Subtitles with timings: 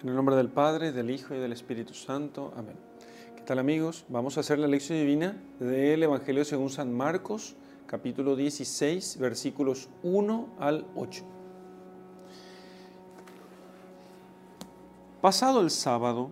[0.00, 2.52] En el nombre del Padre, del Hijo y del Espíritu Santo.
[2.56, 2.76] Amén.
[3.34, 4.04] ¿Qué tal amigos?
[4.08, 7.56] Vamos a hacer la lección divina del Evangelio según San Marcos,
[7.88, 11.24] capítulo 16, versículos 1 al 8.
[15.20, 16.30] Pasado el sábado,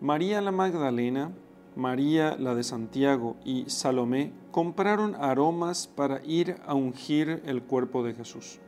[0.00, 1.30] María la Magdalena,
[1.76, 8.14] María la de Santiago y Salomé compraron aromas para ir a ungir el cuerpo de
[8.14, 8.58] Jesús.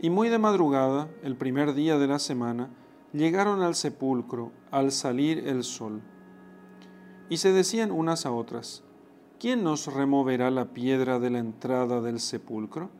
[0.00, 2.70] Y muy de madrugada, el primer día de la semana,
[3.12, 6.02] llegaron al sepulcro al salir el sol.
[7.30, 8.82] Y se decían unas a otras,
[9.38, 12.90] ¿quién nos removerá la piedra de la entrada del sepulcro?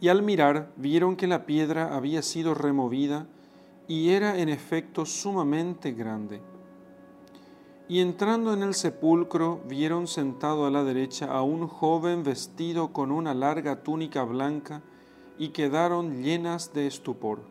[0.00, 3.26] Y al mirar vieron que la piedra había sido removida
[3.86, 6.40] y era en efecto sumamente grande.
[7.88, 13.10] Y entrando en el sepulcro vieron sentado a la derecha a un joven vestido con
[13.10, 14.80] una larga túnica blanca
[15.38, 17.49] y quedaron llenas de estupor.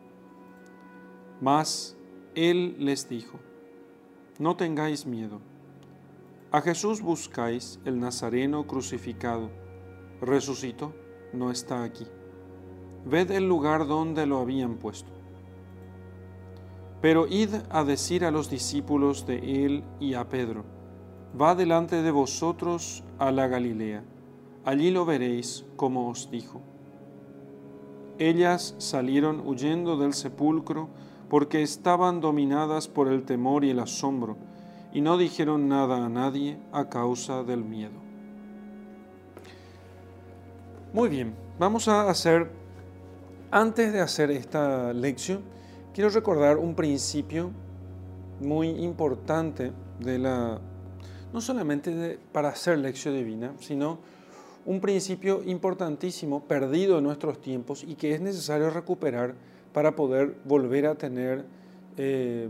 [1.40, 1.96] Mas
[2.34, 3.38] él les dijo,
[4.38, 5.40] no tengáis miedo.
[6.52, 9.50] A Jesús buscáis, el Nazareno crucificado.
[10.20, 10.92] Resucitó,
[11.32, 12.06] no está aquí.
[13.04, 15.10] Ved el lugar donde lo habían puesto.
[17.00, 20.64] Pero id a decir a los discípulos de él y a Pedro,
[21.40, 24.04] va delante de vosotros a la Galilea,
[24.64, 26.60] allí lo veréis como os dijo.
[28.18, 30.90] Ellas salieron huyendo del sepulcro,
[31.30, 34.36] porque estaban dominadas por el temor y el asombro,
[34.92, 37.94] y no dijeron nada a nadie a causa del miedo.
[40.92, 42.50] Muy bien, vamos a hacer,
[43.52, 45.42] antes de hacer esta lección,
[45.94, 47.52] quiero recordar un principio
[48.40, 50.60] muy importante de la,
[51.32, 53.98] no solamente para hacer lección divina, sino
[54.66, 59.34] un principio importantísimo, perdido en nuestros tiempos y que es necesario recuperar
[59.72, 61.44] para poder volver a tener,
[61.96, 62.48] eh,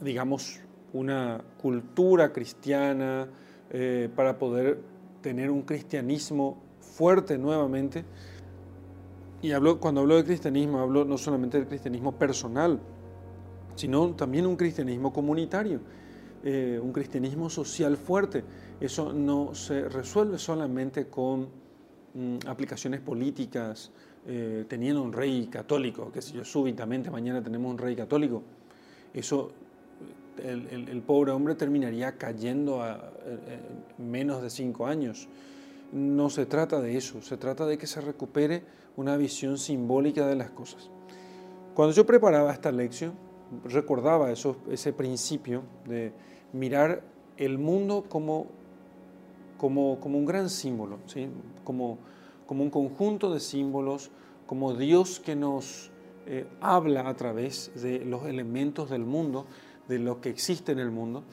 [0.00, 0.60] digamos,
[0.92, 3.28] una cultura cristiana,
[3.70, 4.78] eh, para poder
[5.20, 8.04] tener un cristianismo fuerte nuevamente.
[9.42, 12.78] Y hablo, cuando hablo de cristianismo, hablo no solamente del cristianismo personal,
[13.74, 15.80] sino también un cristianismo comunitario,
[16.44, 18.44] eh, un cristianismo social fuerte.
[18.80, 21.48] Eso no se resuelve solamente con
[22.14, 23.90] mm, aplicaciones políticas,
[24.26, 28.42] eh, teniendo un rey católico, que si yo súbitamente mañana tenemos un rey católico,
[29.12, 29.52] eso
[30.42, 33.12] el, pobre hombre terminaría cayendo a,
[33.98, 35.28] menos de cinco años.
[35.92, 38.62] No se trata de eso, se trata de que se recupere
[38.96, 40.90] una visión simbólica de las cosas.
[41.74, 43.12] Cuando yo preparaba esta lección,
[43.64, 46.12] recordaba eso, ese principio de
[46.52, 47.02] mirar
[47.36, 48.46] el mundo como,
[49.58, 51.28] como, como un gran símbolo, ¿sí?
[51.64, 51.98] como
[52.46, 54.10] como un conjunto de símbolos,
[54.46, 55.90] como Dios que nos
[56.26, 59.46] eh, habla a través de los elementos del mundo,
[59.88, 61.24] de lo que existe en el mundo.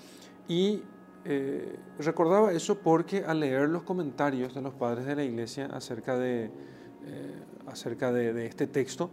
[0.47, 0.83] Y
[1.23, 6.17] eh, recordaba eso porque al leer los comentarios de los padres de la iglesia acerca
[6.17, 9.11] de, eh, acerca de, este texto,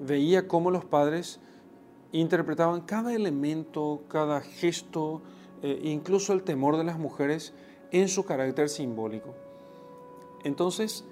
[0.00, 1.38] veía cómo los padres
[2.10, 5.22] interpretaban cada elemento, cada gesto,
[5.62, 7.54] incluso el temor de las mujeres
[7.92, 9.36] en su carácter simbólico.
[10.44, 11.04] Entonces,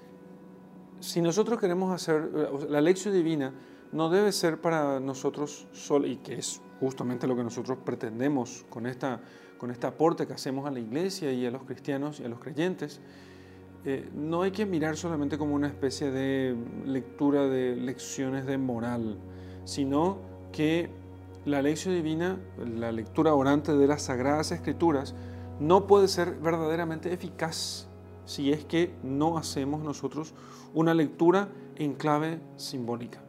[0.99, 2.29] si nosotros queremos hacer,
[2.69, 3.53] la lección divina
[3.91, 8.85] no debe ser para nosotros solo, y que es justamente lo que nosotros pretendemos con,
[8.85, 9.21] esta,
[9.57, 12.39] con este aporte que hacemos a la iglesia y a los cristianos y a los
[12.39, 13.01] creyentes,
[13.83, 16.55] eh, no hay que mirar solamente como una especie de
[16.85, 19.17] lectura de lecciones de moral,
[19.65, 20.19] sino
[20.51, 20.89] que
[21.45, 22.37] la lección divina,
[22.77, 25.15] la lectura orante de las sagradas escrituras,
[25.59, 27.87] no puede ser verdaderamente eficaz
[28.31, 30.33] si es que no hacemos nosotros
[30.73, 33.19] una lectura en clave simbólica,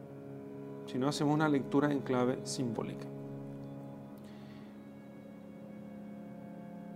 [0.85, 3.05] si no hacemos una lectura en clave simbólica.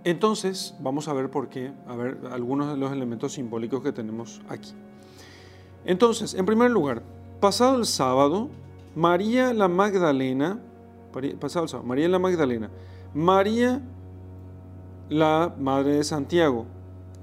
[0.05, 4.41] Entonces, vamos a ver por qué, a ver algunos de los elementos simbólicos que tenemos
[4.47, 4.71] aquí.
[5.83, 7.03] Entonces, en primer lugar,
[7.41, 8.47] pasado el sábado,
[8.95, 10.61] María la Magdalena,
[11.41, 12.69] pasado el sábado, María la Magdalena,
[13.13, 13.81] María
[15.09, 16.67] la Madre de Santiago,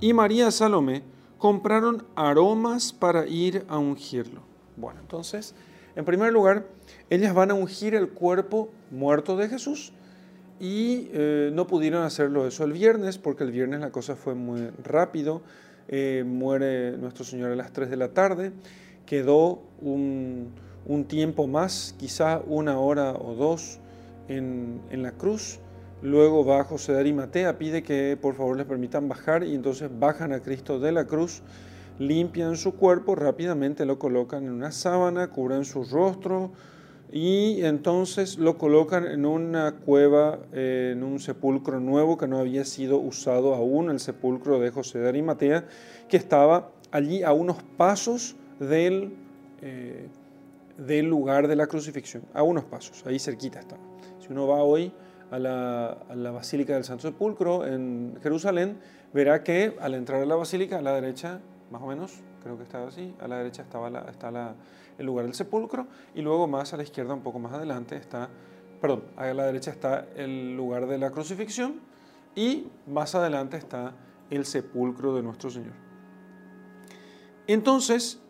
[0.00, 1.02] y María Salomé
[1.38, 4.42] compraron aromas para ir a ungirlo.
[4.76, 5.54] Bueno, entonces,
[5.96, 6.66] en primer lugar,
[7.10, 9.92] ellas van a ungir el cuerpo muerto de Jesús
[10.60, 14.70] y eh, no pudieron hacerlo eso el viernes porque el viernes la cosa fue muy
[14.82, 15.42] rápido.
[15.88, 18.52] Eh, muere nuestro Señor a las 3 de la tarde,
[19.04, 20.52] quedó un,
[21.08, 23.80] tiempo más, quizá una hora o dos
[24.28, 25.60] en, en la cruz
[26.04, 30.34] Luego va José de Arimatea, pide que por favor les permitan bajar y entonces bajan
[30.34, 31.40] a Cristo de la cruz,
[31.98, 36.52] limpian su cuerpo, rápidamente lo colocan en una sábana, cubren su rostro,
[37.10, 42.98] y entonces lo colocan en una cueva, en un sepulcro nuevo que no había sido
[42.98, 45.64] usado aún, el sepulcro de José de Arimatea,
[46.10, 49.14] que estaba allí a unos pasos del,
[49.62, 50.08] eh,
[50.76, 53.80] del lugar de la crucifixión, a unos pasos, ahí cerquita estaba.
[54.20, 54.92] Si uno va hoy
[55.30, 58.78] a la, a la Basílica del Santo Sepulcro en Jerusalén,
[59.12, 61.40] verá que al entrar a la basílica, a la derecha,
[61.70, 64.54] más o menos, creo que estaba así, a la derecha estaba la, está la,
[64.98, 68.28] el lugar del sepulcro y luego más a la izquierda, un poco más adelante, está,
[68.80, 71.80] perdón, a la derecha está el lugar de la crucifixión
[72.34, 73.94] y más adelante está
[74.30, 75.74] el sepulcro de nuestro Señor.
[77.46, 78.20] Entonces,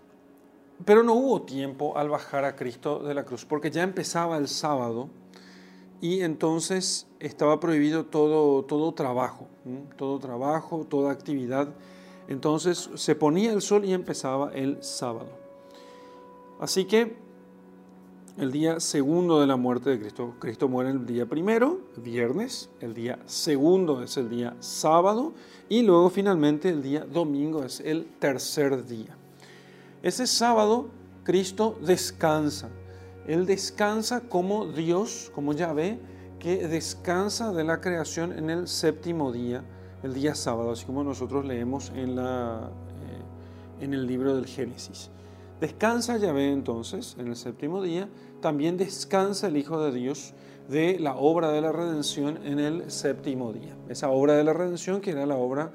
[0.85, 4.49] pero no hubo tiempo al bajar a Cristo de la cruz, porque ya empezaba el
[4.49, 5.09] sábado
[6.05, 9.49] y entonces estaba prohibido todo, todo trabajo,
[9.97, 11.73] todo trabajo, toda actividad.
[12.29, 15.31] Entonces se ponía el sol y empezaba el sábado.
[16.61, 17.17] Así que
[18.37, 22.93] el día segundo de la muerte de Cristo, Cristo muere el día primero, viernes, el
[22.93, 25.33] día segundo es el día sábado
[25.71, 29.17] y luego finalmente el día domingo es el tercer día.
[30.03, 30.91] Ese sábado
[31.23, 32.69] Cristo descansa.
[33.27, 35.99] Él descansa como Dios, como Yahvé,
[36.39, 39.65] que descansa de la creación en el séptimo día,
[40.03, 42.07] el día sábado, así como nosotros leemos eh,
[43.81, 45.11] en el libro del Génesis.
[45.61, 48.09] Descansa Yahvé entonces en el séptimo día,
[48.43, 50.35] también descansa el Hijo de Dios
[50.69, 53.75] de la obra de la redención en el séptimo día.
[53.89, 55.73] Esa obra de la redención que era la obra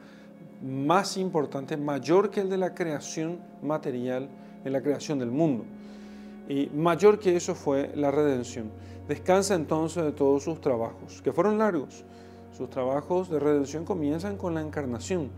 [0.61, 4.29] más importante, mayor que el de la creación material,
[4.63, 5.65] en la creación del mundo.
[6.49, 8.71] Y mayor que eso fue la redención.
[9.07, 12.03] Descansa entonces de todos sus trabajos, que fueron largos.
[12.51, 15.29] Sus trabajos de redención comienzan con la encarnación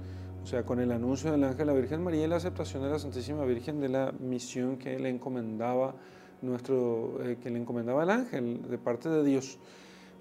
[0.43, 2.89] o sea, con el anuncio del ángel a la Virgen María y la aceptación de
[2.89, 5.93] la Santísima Virgen de la misión que le encomendaba
[6.41, 9.59] nuestro, eh, que le encomendaba el ángel de parte de Dios.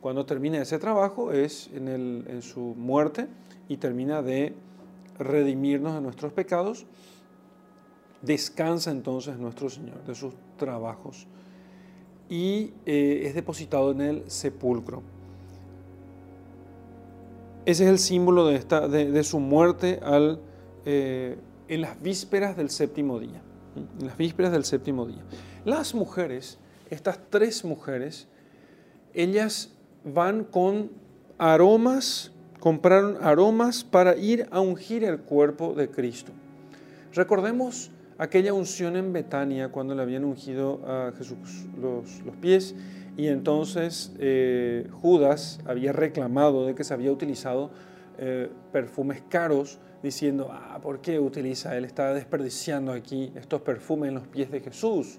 [0.01, 3.29] Cuando termina ese trabajo es en, su muerte
[3.69, 4.55] y termina de
[5.19, 6.87] redimirnos de nuestros pecados.
[8.23, 11.27] Descansa entonces nuestro Señor de sus trabajos
[12.29, 15.03] y eh, es depositado en el sepulcro.
[17.67, 20.41] Ese es el símbolo de, esta, de, su muerte al,
[20.85, 21.37] eh,
[21.69, 23.43] en las vísperas del séptimo día.
[23.99, 25.23] En las vísperas del séptimo día.
[25.65, 26.59] Las mujeres,
[26.89, 28.29] estas tres mujeres,
[29.13, 29.73] ellas
[30.05, 30.91] van con
[31.39, 36.33] aromas, compraron aromas para ir a ungir el cuerpo de Cristo.
[37.13, 37.91] Recordemos
[38.21, 41.39] aquella unción en Betania cuando le habían ungido a Jesús
[41.81, 42.05] los,
[42.39, 42.75] pies
[43.17, 47.71] y entonces eh, Judas había reclamado de que se había utilizado
[48.19, 51.75] eh, perfumes caros, diciendo, ah, ¿por qué utiliza?
[51.79, 55.19] Él está desperdiciando aquí estos perfumes en los pies de Jesús,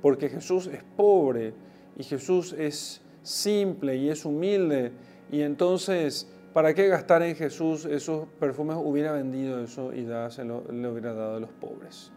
[0.00, 1.52] porque Jesús es pobre
[1.98, 4.92] y Jesús es simple y es humilde,
[5.30, 8.78] y entonces, ¿para qué gastar en Jesús esos perfumes?
[8.80, 12.10] Hubiera vendido eso y dáselo, le hubiera dado a los pobres.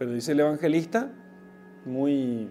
[0.00, 1.12] Pero dice el evangelista,
[1.84, 2.48] muy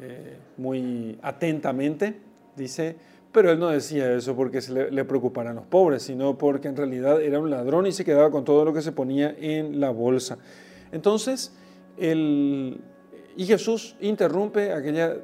[0.00, 2.20] eh, muy atentamente,
[2.54, 2.94] dice,
[3.32, 7.20] pero él no decía eso porque se le, preocuparan los pobres, sino porque en realidad
[7.20, 10.38] era un ladrón y se quedaba con todo lo que se ponía en la bolsa.
[10.92, 11.52] Entonces,
[11.96, 12.80] el,
[13.36, 15.16] y Jesús interrumpe aquella,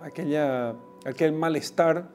[0.00, 0.74] aquella,
[1.04, 2.08] aquel malestar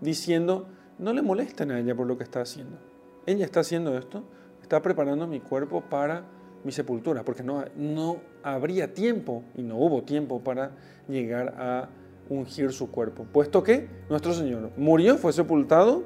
[0.00, 0.66] diciendo,
[0.98, 2.78] no le molesten a ella por lo que está haciendo.
[3.26, 4.24] Ella está haciendo esto,
[4.62, 6.24] está preparando mi cuerpo para
[6.64, 10.72] mi sepultura, porque no, no habría tiempo y no hubo tiempo para
[11.08, 11.88] llegar a
[12.28, 16.04] ungir su cuerpo, puesto que nuestro Señor murió, fue sepultado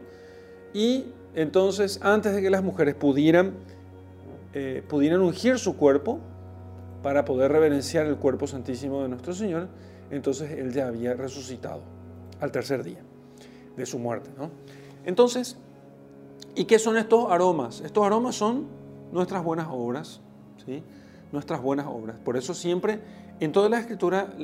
[0.74, 3.54] y entonces antes de que las mujeres pudieran,
[4.52, 6.18] eh, pudieran ungir su cuerpo
[7.02, 9.68] para poder reverenciar el cuerpo santísimo de nuestro Señor,
[10.10, 11.82] entonces Él ya había resucitado
[12.40, 13.02] al tercer día
[13.76, 14.30] de su muerte.
[14.36, 14.50] ¿no?
[15.04, 15.56] Entonces,
[16.54, 17.80] ¿y qué son estos aromas?
[17.80, 18.66] Estos aromas son
[19.12, 20.20] nuestras buenas obras,
[21.32, 22.16] nuestras buenas obras.
[22.24, 23.00] Por eso siempre
[23.40, 24.34] en toda la escritura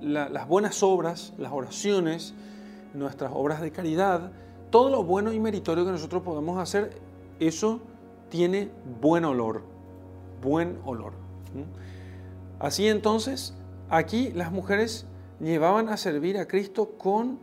[0.00, 2.34] las buenas obras, las oraciones,
[2.92, 4.32] nuestras obras de caridad,
[4.70, 6.98] todo lo bueno y meritorio que nosotros podemos hacer,
[7.40, 7.80] eso
[8.28, 9.62] tiene buen olor,
[10.42, 11.12] buen olor.
[12.58, 13.54] Así entonces,
[13.88, 15.06] aquí las mujeres
[15.40, 17.38] llevaban a servir a Cristo con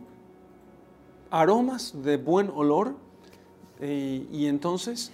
[1.30, 2.96] aromas de buen olor
[3.80, 5.12] eh, y entonces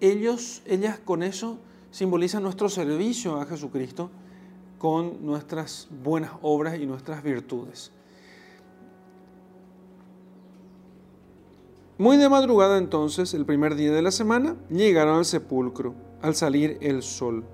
[0.00, 1.58] ellos, ellas con eso
[1.90, 4.10] simboliza nuestro servicio a Jesucristo
[4.78, 7.92] con nuestras buenas obras y nuestras virtudes.
[11.98, 16.78] Muy de madrugada entonces, el primer día de la semana, llegaron al sepulcro al salir
[16.80, 17.44] el sol.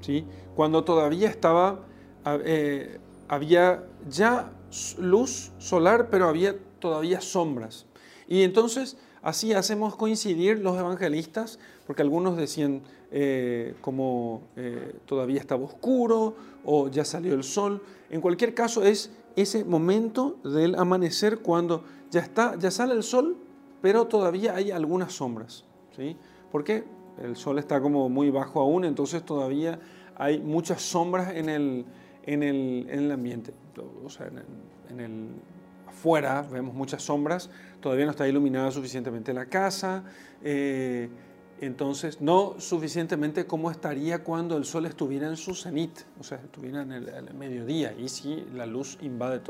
[0.00, 0.24] ¿sí?
[0.54, 1.80] Cuando todavía estaba,
[2.26, 4.52] eh, había ya
[4.98, 7.86] luz solar, pero había todavía sombras.
[8.32, 15.62] Y entonces así hacemos coincidir los evangelistas, porque algunos decían eh, como eh, todavía estaba
[15.64, 16.34] oscuro
[16.64, 17.82] o ya salió el sol.
[18.08, 23.36] En cualquier caso es ese momento del amanecer cuando ya, está, ya sale el sol,
[23.82, 25.66] pero todavía hay algunas sombras.
[25.94, 26.16] ¿sí?
[26.50, 26.84] Porque
[27.22, 29.78] el sol está como muy bajo aún, entonces todavía
[30.16, 31.84] hay muchas sombras en el,
[32.22, 33.52] en el, en el ambiente.
[34.02, 34.30] O sea,
[34.88, 35.28] en el,
[35.92, 40.02] afuera vemos muchas sombras, todavía no está iluminada suficientemente la casa,
[40.42, 41.08] eh,
[41.60, 46.82] entonces no suficientemente como estaría cuando el sol estuviera en su cenit, o sea, estuviera
[46.82, 49.40] en el, mediodía, y si la luz invade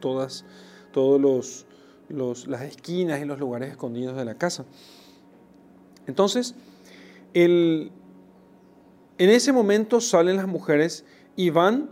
[0.00, 0.44] todas,
[0.90, 1.66] todos los,
[2.08, 4.66] los, las esquinas y los lugares escondidos de la casa.
[6.06, 6.54] Entonces,
[7.32, 7.90] el,
[9.18, 11.06] en ese momento salen las mujeres
[11.36, 11.88] y van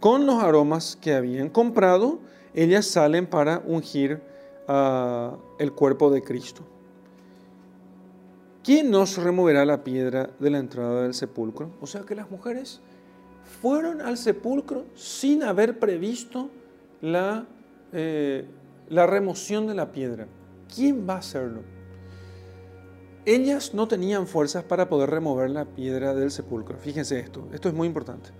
[0.00, 2.18] con los aromas que habían comprado,
[2.54, 4.20] ellas salen para ungir
[4.68, 6.62] uh, el cuerpo de Cristo.
[8.62, 11.70] ¿Quién nos removerá la piedra de la entrada del sepulcro?
[11.80, 12.80] O sea que las mujeres
[13.60, 16.48] fueron al sepulcro sin haber previsto
[17.00, 17.46] la,
[17.92, 18.46] eh,
[18.88, 20.28] la remoción de la piedra.
[20.72, 21.62] ¿Quién va a hacerlo?
[23.24, 26.78] Ellas no tenían fuerzas para poder remover la piedra del sepulcro.
[26.78, 28.30] Fíjense esto, esto es muy importante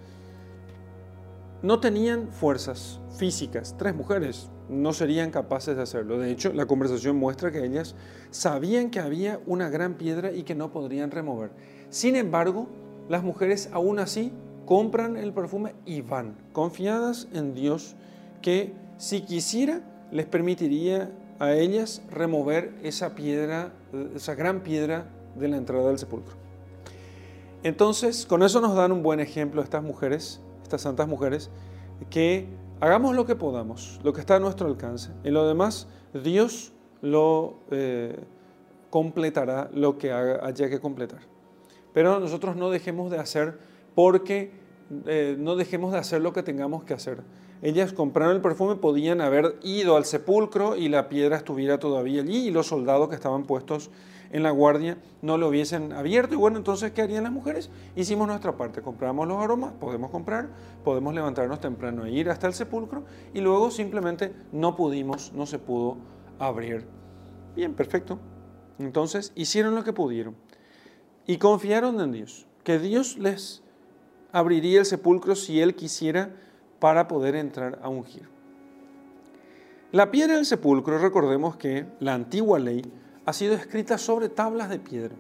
[1.62, 3.76] no tenían fuerzas físicas.
[3.78, 6.18] Tres mujeres no serían capaces de hacerlo.
[6.18, 7.94] De hecho, la conversación muestra que ellas
[8.30, 11.50] sabían que había una gran piedra y que no podrían remover.
[11.90, 12.68] Sin embargo,
[13.08, 14.32] las mujeres aún así
[14.66, 17.94] compran el perfume y van, confiadas en Dios
[18.40, 23.72] que si quisiera les permitiría a ellas remover esa piedra,
[24.14, 26.34] esa gran piedra de la entrada del sepulcro.
[27.62, 30.40] Entonces, con eso nos dan un buen ejemplo estas mujeres
[30.80, 31.50] santas mujeres,
[32.10, 32.48] que
[32.80, 35.10] hagamos lo que podamos, lo que está a nuestro alcance.
[35.24, 38.18] En lo demás, Dios lo eh,
[38.90, 41.20] completará lo que haya que completar.
[41.92, 43.58] Pero nosotros no dejemos de hacer
[43.94, 44.52] porque
[45.06, 47.22] eh, no dejemos de hacer lo que tengamos que hacer.
[47.62, 52.48] Ellas compraron el perfume, podían haber ido al sepulcro y la piedra estuviera todavía allí
[52.48, 53.90] y los soldados que estaban puestos
[54.32, 56.34] en la guardia no lo hubiesen abierto.
[56.34, 57.70] Y bueno, entonces, ¿qué harían las mujeres?
[57.94, 60.48] Hicimos nuestra parte, compramos los aromas, podemos comprar,
[60.82, 65.58] podemos levantarnos temprano e ir hasta el sepulcro y luego simplemente no pudimos, no se
[65.58, 65.98] pudo
[66.38, 66.86] abrir.
[67.54, 68.18] Bien, perfecto.
[68.78, 70.34] Entonces, hicieron lo que pudieron
[71.26, 73.62] y confiaron en Dios, que Dios les
[74.32, 76.30] abriría el sepulcro si Él quisiera
[76.80, 78.28] para poder entrar a ungir.
[79.92, 82.82] La piedra del sepulcro, recordemos que la antigua ley
[83.24, 85.14] ha sido escrita sobre tablas de piedra.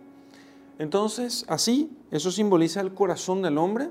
[0.78, 3.90] Entonces, así, eso simboliza el corazón del hombre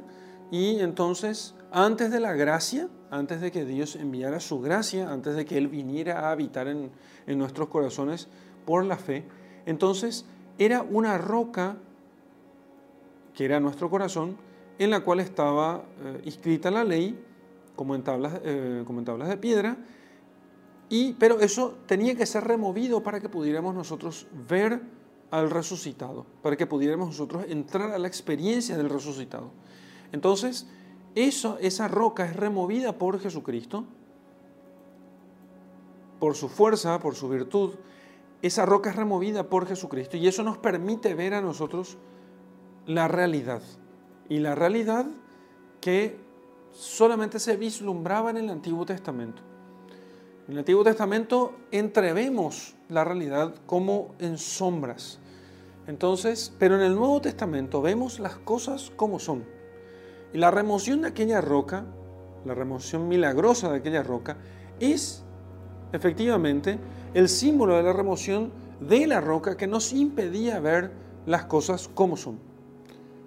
[0.52, 5.46] y entonces, antes de la gracia, antes de que Dios enviara su gracia, antes de
[5.46, 6.92] que Él viniera a habitar en,
[7.28, 8.28] nuestros corazones
[8.66, 9.24] por la fe,
[9.66, 10.26] entonces
[10.58, 11.78] era una roca
[13.34, 14.36] que era nuestro corazón,
[14.78, 17.18] en la cual estaba eh, inscrita la ley,
[17.76, 19.78] como en tablas, eh, como en tablas de piedra,
[21.18, 24.82] pero eso tenía que ser removido para que pudiéramos nosotros ver
[25.30, 29.52] al resucitado, para que pudiéramos nosotros entrar a la experiencia del resucitado.
[30.12, 30.68] Entonces,
[31.16, 33.86] esa roca es removida por Jesucristo,
[36.20, 37.76] por su fuerza, por su virtud.
[38.42, 41.98] Esa roca es removida por Jesucristo y eso nos permite ver a nosotros
[42.86, 43.62] la realidad.
[44.28, 45.06] Y la realidad
[45.80, 46.20] que
[46.72, 49.42] solamente se vislumbraba en el Antiguo Testamento.
[50.48, 55.20] En el Antiguo Testamento entrevemos la realidad como en sombras.
[55.86, 59.44] Entonces, pero en el Nuevo Testamento vemos las cosas como son.
[60.34, 61.86] Y la remoción de aquella roca,
[62.44, 64.38] la remoción milagrosa de aquella roca,
[64.80, 65.24] es
[65.94, 66.80] efectivamente
[67.14, 70.92] el símbolo de la remoción de la roca que nos impedía ver
[71.28, 72.40] las cosas como son.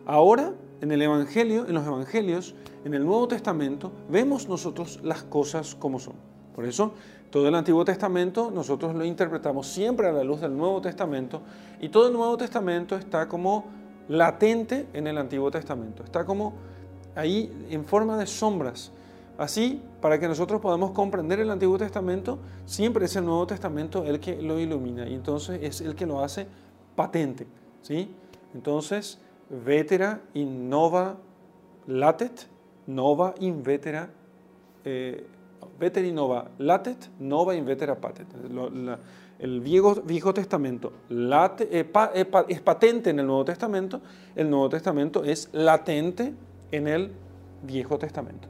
[0.04, 5.76] Ahora, en el Evangelio, en los Evangelios, en el Nuevo Testamento, vemos nosotros las cosas
[5.76, 6.33] como son.
[6.54, 6.92] Por eso,
[7.30, 11.42] todo el Antiguo Testamento nosotros lo interpretamos siempre a la luz del Nuevo Testamento
[11.80, 13.64] y todo el Nuevo Testamento está como
[14.08, 16.54] latente en el Antiguo Testamento, está como
[17.16, 18.92] ahí en forma de sombras.
[19.36, 24.20] Así, para que nosotros podamos comprender el Antiguo Testamento, siempre es el Nuevo Testamento el
[24.20, 26.46] que lo ilumina y entonces es el que lo hace
[26.94, 27.48] patente.
[27.82, 28.14] ¿sí?
[28.54, 29.18] Entonces,
[29.50, 31.16] vetera in nova
[31.88, 32.46] latet,
[32.86, 34.08] nova in vetera
[34.84, 35.26] eh,
[35.78, 38.26] veteri nova latet, nova in vetera patet.
[39.38, 44.00] el viejo, viejo Testamento eh, eh, es patente en el Nuevo Testamento,
[44.36, 46.34] el Nuevo Testamento es latente
[46.70, 47.12] en el
[47.62, 48.48] Viejo Testamento.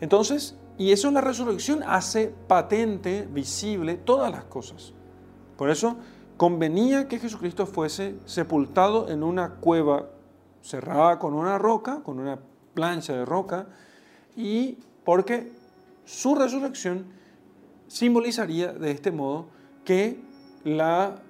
[0.00, 4.94] Entonces, Y eso en la resurrección hace patente, visible, todas las cosas.
[5.58, 5.96] Por eso
[6.38, 10.08] convenía que Jesucristo fuese sepultado en una cueva
[10.62, 12.38] cerrada con una roca, con una
[12.72, 13.66] plancha de roca,
[14.34, 15.52] y porque
[16.10, 17.04] su resurrección
[17.86, 19.46] simbolizaría de este modo
[19.84, 20.20] que
[20.64, 21.22] la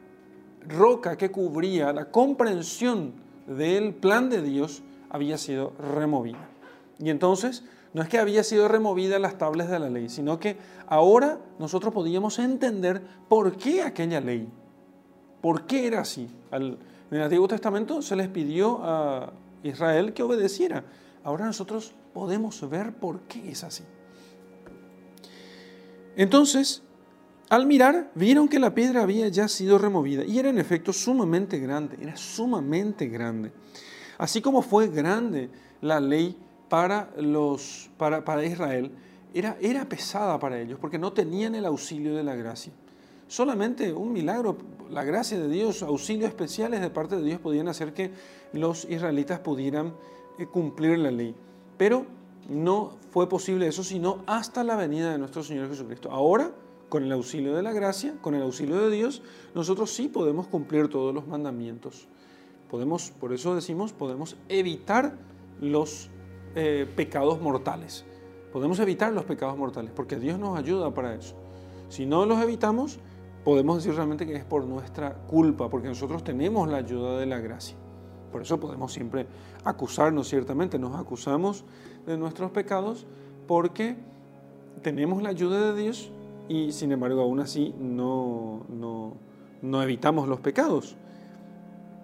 [0.66, 3.12] roca que cubría la comprensión
[3.46, 6.48] del plan de Dios había sido removida.
[6.98, 10.56] Y entonces no es que había sido removida las tablas de la ley, sino que
[10.86, 14.48] ahora nosotros podíamos entender por qué aquella ley,
[15.42, 16.26] por qué era así.
[16.52, 16.78] en
[17.10, 19.30] el Antiguo Testamento se les pidió a
[19.62, 20.84] Israel que obedeciera.
[21.22, 23.84] Ahora nosotros podemos ver por qué es así.
[26.16, 26.82] Entonces,
[27.48, 31.58] al mirar, vieron que la piedra había ya sido removida y era en efecto sumamente
[31.58, 33.52] grande, era sumamente grande.
[34.18, 35.50] Así como fue grande
[35.80, 36.36] la ley
[36.68, 38.92] para, los, para, para Israel
[39.34, 42.72] era, era pesada para ellos porque no tenían el auxilio de la gracia.
[43.26, 44.58] Solamente un milagro,
[44.90, 48.10] la gracia de Dios, auxilios especiales de parte de Dios podían hacer que
[48.52, 49.94] los israelitas pudieran
[50.38, 51.34] eh, cumplir la ley.
[51.76, 52.06] Pero
[52.50, 56.10] no fue posible eso sino hasta la venida de nuestro Señor Jesucristo.
[56.10, 56.50] Ahora,
[56.88, 59.22] con el auxilio de la gracia, con el auxilio de Dios,
[59.54, 62.08] nosotros sí podemos cumplir todos los mandamientos.
[62.68, 65.16] Podemos, por eso decimos, podemos evitar
[65.60, 66.10] los
[66.56, 68.04] eh, pecados mortales.
[68.52, 71.36] Podemos evitar los pecados mortales porque Dios nos ayuda para eso.
[71.88, 72.98] Si no los evitamos,
[73.44, 77.38] podemos decir realmente que es por nuestra culpa, porque nosotros tenemos la ayuda de la
[77.38, 77.76] gracia.
[78.30, 79.26] Por eso podemos siempre
[79.64, 81.64] acusarnos, ciertamente, nos acusamos
[82.06, 83.06] de nuestros pecados
[83.46, 83.96] porque
[84.82, 86.10] tenemos la ayuda de Dios
[86.48, 89.14] y sin embargo aún así no, no,
[89.62, 90.96] no evitamos los pecados.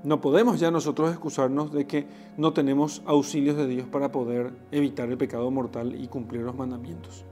[0.05, 5.09] No podemos ya nosotros excusarnos de que no tenemos auxilios de Dios para poder evitar
[5.09, 7.25] el pecado mortal y cumplir los mandamientos.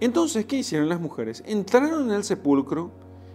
[0.00, 1.42] Entonces, ¿qué hicieron las mujeres?
[1.46, 2.90] Entraron en el sepulcro,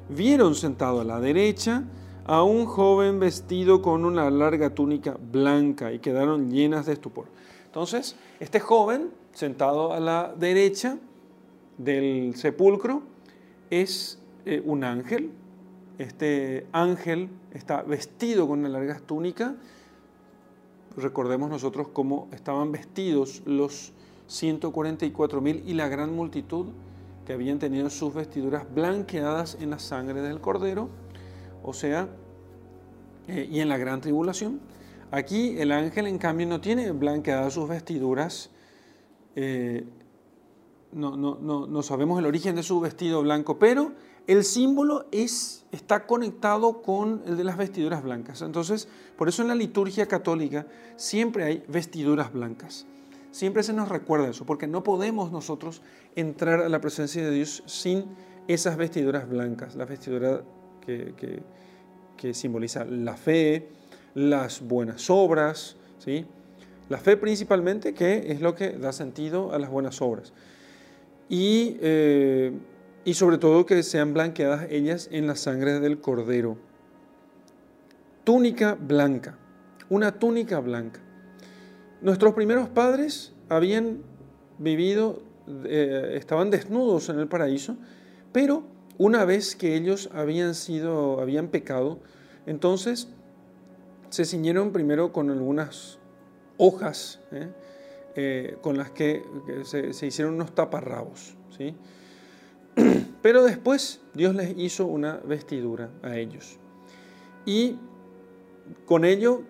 [0.10, 1.86] vieron sentado a la derecha
[2.26, 7.26] a un joven vestido con una larga túnica blanca y quedaron llenas de estupor.
[7.72, 10.98] Entonces, este joven sentado a la derecha
[11.78, 13.02] del sepulcro
[13.70, 15.32] es eh, un ángel,
[15.98, 19.56] este ángel está vestido con una larga túnica.
[20.98, 23.94] Recordemos nosotros cómo estaban vestidos los
[24.28, 26.66] 144 mil y la gran multitud
[27.26, 30.90] que habían tenido sus vestiduras blanqueadas en la sangre del cordero,
[31.64, 32.10] o sea,
[33.30, 34.60] eh, y en la gran tribulación.
[35.12, 38.50] Aquí el ángel, en cambio, no tiene blanqueadas sus vestiduras.
[39.36, 39.86] Eh,
[40.94, 43.92] no, no, no, no sabemos el origen de su vestido blanco, pero
[44.28, 48.42] el símbolo es, está conectado con el de las vestiduras blancas.
[48.42, 52.86] Entonces, por eso en la liturgia católica siempre hay vestiduras blancas.
[53.32, 55.82] Siempre se nos recuerda eso, porque no podemos nosotros
[56.16, 58.06] entrar a la presencia de Dios sin
[58.48, 60.44] esas vestiduras blancas, la vestidura
[60.86, 61.14] que,
[62.18, 63.70] que, simboliza la fe,
[64.14, 66.26] las buenas obras, ¿sí?
[66.90, 70.34] la fe principalmente, que es lo que da sentido a las buenas obras.
[71.30, 72.52] Y eh,
[73.04, 76.58] y sobre todo que sean blanqueadas ellas en la sangre del cordero.
[78.24, 79.38] Túnica blanca,
[79.90, 81.00] una túnica blanca.
[82.02, 84.04] Nuestros primeros padres habían
[84.60, 85.24] vivido,
[85.66, 87.76] eh, estaban desnudos en el paraíso,
[88.32, 88.64] pero
[88.98, 92.00] una vez que ellos habían sido, habían pecado,
[92.46, 93.08] entonces
[94.12, 95.98] se ciñeron primero con algunas
[96.58, 97.48] hojas ¿eh?
[98.16, 99.24] Eh, con las que,
[99.64, 101.74] se, hicieron unos taparrabos, ¿sí?
[103.22, 106.60] Pero después Dios les hizo una vestidura a ellos.
[107.46, 107.78] Y
[108.86, 109.44] con ello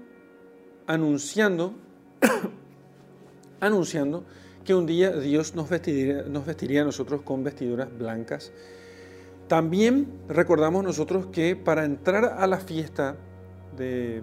[0.86, 1.74] anunciando,
[3.60, 4.26] anunciando
[4.64, 8.52] que un día Dios nos vestiría, nos vestiría a nosotros con vestiduras blancas.
[9.48, 13.18] También recordamos nosotros que para entrar a la fiesta
[13.76, 14.22] de,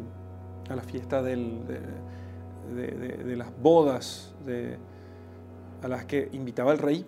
[0.68, 1.37] a la fiesta de,
[2.74, 4.35] de, las bodas
[5.83, 7.07] a las que invitaba el rey,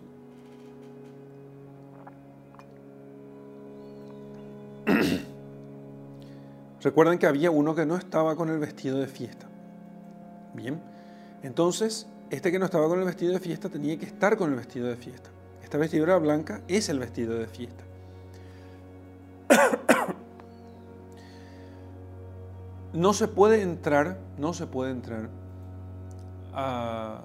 [6.83, 9.47] Recuerden que había uno que no estaba con el vestido de fiesta.
[10.55, 10.81] Bien,
[11.43, 14.57] entonces este que no estaba con el vestido de fiesta tenía que estar con el
[14.57, 15.31] vestido de fiesta.
[15.63, 17.85] Esta vestidura blanca es el vestido de fiesta.
[22.93, 25.29] No se puede entrar, no se puede entrar
[26.53, 27.25] a,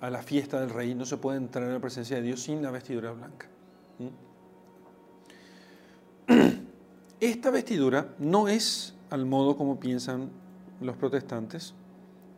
[0.00, 2.62] a la fiesta del rey, no se puede entrar en la presencia de Dios sin
[2.62, 3.46] la vestidura blanca.
[7.20, 10.30] Esta vestidura no es al modo como piensan
[10.80, 11.74] los protestantes,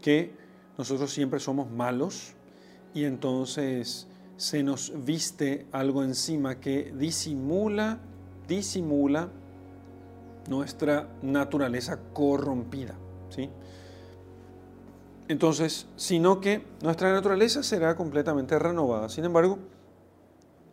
[0.00, 0.32] que
[0.76, 2.32] nosotros siempre somos malos
[2.94, 8.00] y entonces se nos viste algo encima que disimula,
[8.48, 9.28] disimula
[10.48, 12.94] nuestra naturaleza corrompida.
[13.30, 13.50] ¿sí?
[15.28, 19.08] Entonces, sino que nuestra naturaleza será completamente renovada.
[19.08, 19.58] Sin embargo,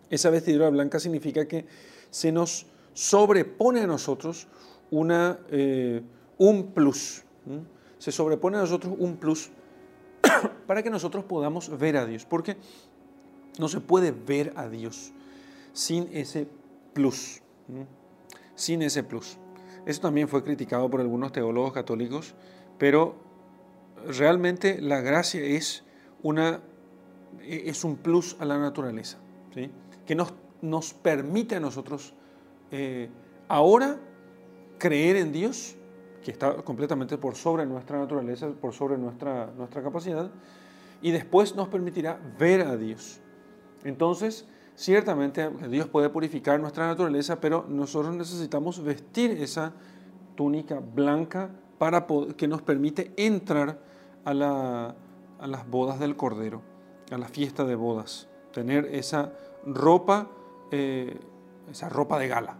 [0.10, 1.65] esa vestidura blanca significa que
[2.10, 4.47] se nos sobrepone a nosotros
[4.91, 6.01] una, eh,
[6.38, 7.23] un plus.
[7.99, 9.51] Se sobrepone a nosotros un plus
[10.67, 12.25] para que nosotros podamos ver a Dios.
[12.25, 12.58] Porque
[13.60, 15.13] no se puede ver a Dios
[15.73, 16.47] sin ese
[16.93, 17.41] plus.
[18.55, 19.38] Sin ese plus.
[19.85, 22.35] Eso también fue criticado por algunos teólogos católicos,
[22.77, 23.15] pero
[24.07, 25.83] realmente la gracia es,
[26.23, 26.61] una,
[27.41, 29.17] es un plus a la naturaleza,
[30.05, 32.13] que nos, nos permite a nosotros
[32.71, 33.09] eh,
[33.47, 33.97] ahora
[34.77, 35.75] creer en Dios,
[36.23, 40.31] que está completamente por sobre nuestra naturaleza, por sobre nuestra, nuestra capacidad,
[41.01, 43.21] y después nos permitirá ver a Dios.
[43.83, 44.45] Entonces,
[44.79, 49.73] ciertamente Dios puede purificar nuestra naturaleza, pero nosotros necesitamos vestir esa
[50.35, 53.77] túnica blanca para que nos permite entrar
[54.23, 56.61] a, las bodas del Cordero,
[57.11, 59.33] a la fiesta de bodas, tener esa
[59.65, 60.29] ropa,
[60.71, 61.19] eh,
[61.69, 62.55] esa ropa de gala,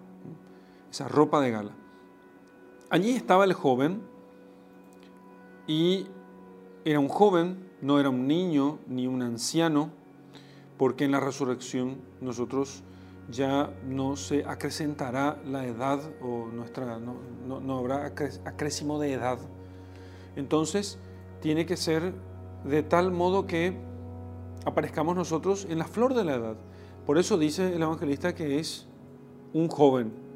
[0.92, 1.72] esa ropa de gala.
[2.90, 4.02] Allí estaba el joven
[5.68, 6.08] y
[6.84, 9.92] era un joven, no era un niño ni un anciano,
[10.80, 12.84] porque en la resurrección nosotros
[13.30, 17.18] ya no se acrecentará la edad o nuestra, no,
[17.60, 19.38] no, habrá acrecimo de edad.
[20.38, 20.98] Entonces
[21.42, 22.14] tiene que ser
[22.64, 23.78] de tal modo que
[24.66, 26.56] aparezcamos nosotros en la flor de la edad.
[27.06, 28.88] Por eso dice el evangelista que es
[29.52, 30.29] un joven.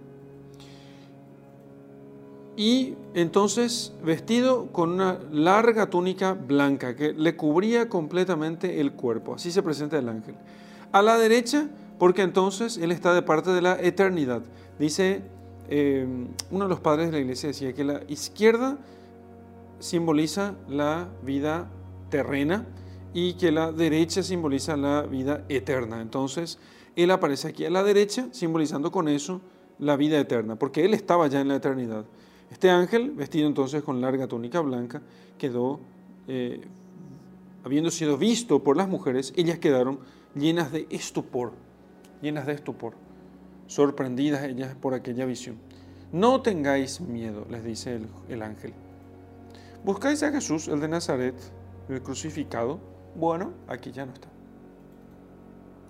[2.55, 9.35] Y entonces vestido con una larga túnica blanca que le cubría completamente el cuerpo.
[9.35, 10.35] Así se presenta el ángel.
[10.91, 14.43] A la derecha, porque entonces él está de parte de la eternidad.
[14.77, 15.23] Dice,
[15.69, 16.05] eh,
[16.51, 18.77] uno de los padres de la iglesia decía que la izquierda
[19.79, 21.69] simboliza la vida
[22.09, 22.67] terrena
[23.13, 26.01] y que la derecha simboliza la vida eterna.
[26.01, 26.59] Entonces,
[26.95, 29.41] él aparece aquí a la derecha, simbolizando con eso
[29.79, 32.05] la vida eterna, porque él estaba ya en la eternidad.
[32.53, 35.01] Este ángel, vestido entonces con larga túnica blanca,
[35.39, 35.79] quedó,
[36.27, 36.61] eh,
[37.63, 39.99] habiendo sido visto por las mujeres, ellas quedaron
[40.35, 41.53] llenas de estupor,
[42.21, 42.93] llenas de estupor,
[43.65, 45.57] sorprendidas ellas por aquella visión.
[46.11, 48.71] No tengáis miedo, les dice el, el ángel.
[49.83, 51.35] ¿Buscáis a Jesús, el de Nazaret,
[51.89, 52.79] el crucificado?
[53.15, 54.27] Bueno, aquí ya no está.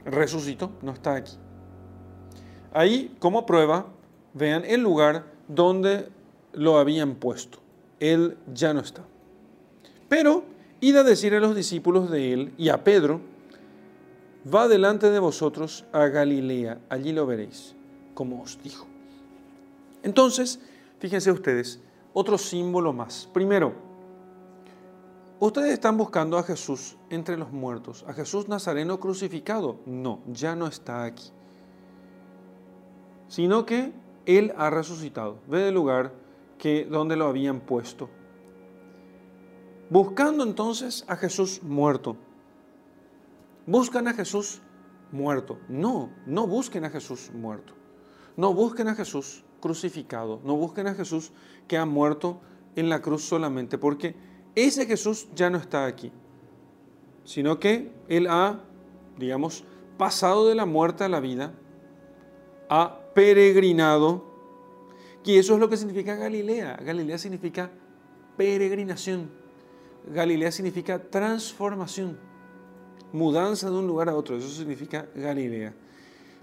[0.05, 1.37] Resucitó, no está aquí.
[2.71, 3.87] Ahí, como prueba,
[4.33, 6.22] vean el lugar donde
[6.53, 7.59] lo habían puesto.
[7.99, 9.03] Él ya no está.
[10.09, 10.43] Pero
[10.83, 13.21] id a decir a los discípulos de él y a Pedro,
[14.53, 17.75] va delante de vosotros a Galilea, allí lo veréis,
[18.13, 18.85] como os dijo.
[20.03, 20.59] Entonces,
[20.99, 21.79] fíjense ustedes,
[22.13, 23.29] otro símbolo más.
[23.33, 23.73] Primero,
[25.39, 29.79] ustedes están buscando a Jesús entre los muertos, a Jesús Nazareno crucificado.
[29.85, 31.31] No, ya no está aquí.
[33.29, 33.93] Sino que
[34.25, 35.37] Él ha resucitado.
[35.47, 36.11] Ve el lugar
[36.63, 38.09] que donde lo habían puesto.
[39.89, 42.15] Buscando entonces a Jesús muerto.
[43.67, 44.61] Buscan a Jesús
[45.11, 45.59] muerto.
[45.67, 47.73] No, no busquen a Jesús muerto.
[48.37, 50.39] No busquen a Jesús crucificado.
[50.45, 51.33] No busquen a Jesús
[51.67, 52.39] que ha muerto
[52.77, 54.15] en la cruz solamente, porque
[54.55, 56.13] ese Jesús ya no está aquí,
[57.25, 58.61] sino que Él ha,
[59.17, 59.65] digamos,
[59.97, 61.51] pasado de la muerte a la vida,
[62.69, 64.32] ha peregrinado
[65.25, 66.77] y eso es lo que significa Galilea.
[66.83, 67.69] Galilea significa
[68.35, 69.29] peregrinación.
[70.13, 72.17] Galilea significa transformación,
[73.13, 74.35] mudanza de un lugar a otro.
[74.35, 75.73] Eso significa Galilea.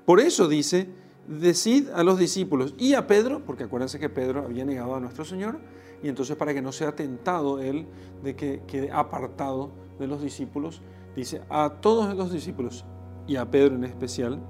[0.07, 0.89] Por eso dice,
[1.29, 5.25] decid a los discípulos y a Pedro, porque acuérdense que Pedro había negado a nuestro
[5.25, 5.59] Señor,
[6.03, 7.87] y entonces para que no sea tentado él
[8.23, 10.81] de que quede apartado de los discípulos,
[11.15, 12.87] dice a todos los discípulos
[13.27, 14.41] y a Pedro en especial,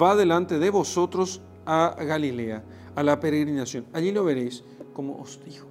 [0.00, 2.64] va delante de vosotros a Galilea
[2.94, 3.86] a la peregrinación.
[3.92, 5.66] Allí lo veréis como os dijo.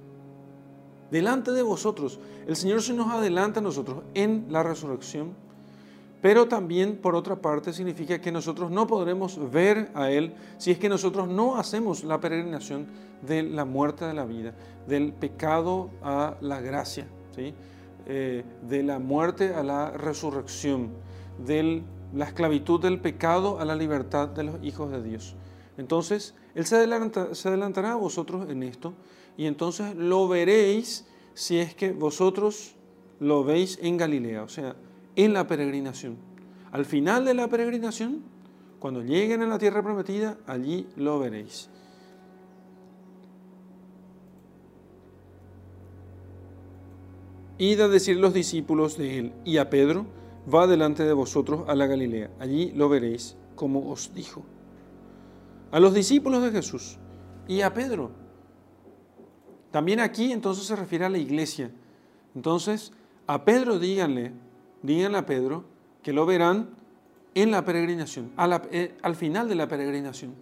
[1.10, 2.18] Delante de vosotros.
[2.46, 5.32] El Señor se nos adelanta a nosotros en la resurrección,
[6.20, 10.78] pero también por otra parte significa que nosotros no podremos ver a Él si es
[10.78, 12.86] que nosotros no hacemos la peregrinación
[13.22, 14.54] de la muerte de la vida,
[14.86, 17.06] del pecado a la gracia.
[18.06, 20.90] Eh, de la muerte a la resurrección,
[21.46, 21.82] de
[22.12, 25.36] la esclavitud del pecado a la libertad de los hijos de Dios.
[25.78, 28.94] Entonces, Él se, adelantará a vosotros en esto
[29.36, 32.76] y entonces lo veréis si es que vosotros
[33.18, 34.76] lo veis en Galilea, o sea,
[35.16, 36.16] en la peregrinación.
[36.70, 38.22] Al final de la peregrinación,
[38.78, 41.70] cuando lleguen a la tierra prometida, allí lo veréis.
[47.58, 50.06] Id a decir los discípulos de él y a Pedro,
[50.52, 54.42] va delante de vosotros a la Galilea, allí lo veréis, como os dijo.
[55.74, 56.98] A los discípulos de Jesús
[57.48, 58.12] y a Pedro.
[59.72, 61.72] También aquí entonces se refiere a la iglesia.
[62.36, 62.92] Entonces,
[63.26, 64.30] a Pedro díganle,
[64.82, 65.64] díganle a Pedro
[66.00, 66.70] que lo verán
[67.34, 68.30] en la peregrinación,
[68.70, 70.36] eh, al final de la peregrinación,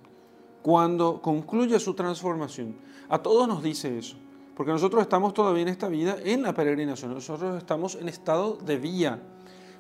[0.61, 2.77] cuando concluya su transformación.
[3.09, 4.19] A todos nos dice eso.
[4.55, 8.77] Porque nosotros estamos todavía en esta vida en la peregrinación, nosotros estamos en estado de
[8.77, 9.23] vía,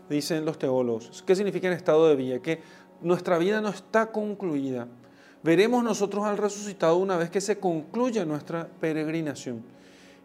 [0.08, 1.22] dicen los teólogos.
[1.26, 2.40] ¿Qué significa en estado de vía?
[2.40, 2.62] Que
[3.02, 4.88] nuestra vida no está concluida.
[5.42, 9.62] Veremos nosotros al resucitado una vez que se concluya nuestra peregrinación,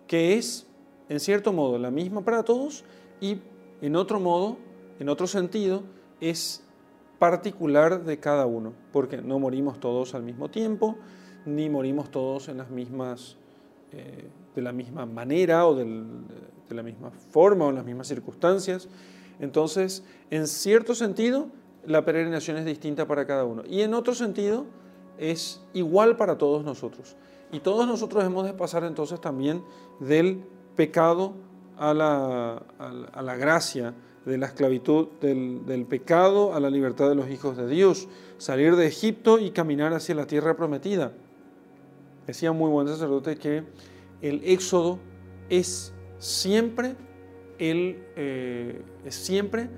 [0.06, 0.68] que es,
[1.10, 2.84] en cierto modo, la misma para todos
[3.20, 3.40] y
[3.82, 4.58] en otro modo,
[5.00, 5.84] en otro sentido,
[6.22, 6.64] es
[7.18, 10.96] particular de cada uno, porque no morimos todos al mismo tiempo,
[11.46, 13.38] ni morimos todos en las mismas
[13.92, 15.86] eh, de la misma manera o de
[16.70, 18.88] la misma forma o en las mismas circunstancias.
[19.40, 21.48] Entonces, en cierto sentido,
[21.86, 23.64] la peregrinación es distinta para cada uno.
[23.68, 24.66] Y en otro sentido,
[25.18, 27.16] es igual para todos nosotros.
[27.52, 29.64] Y todos nosotros hemos de pasar entonces también
[30.00, 30.44] del
[30.76, 31.34] pecado
[31.78, 33.94] a la, a la gracia,
[34.28, 38.86] de la esclavitud del, pecado a la libertad de los hijos de Dios, salir de
[38.86, 41.14] Egipto y caminar hacia la tierra prometida.
[42.28, 43.64] Decía muy buen sacerdote que
[44.22, 45.00] el éxodo
[45.50, 46.98] es siempre
[47.58, 49.70] el, eh, siempre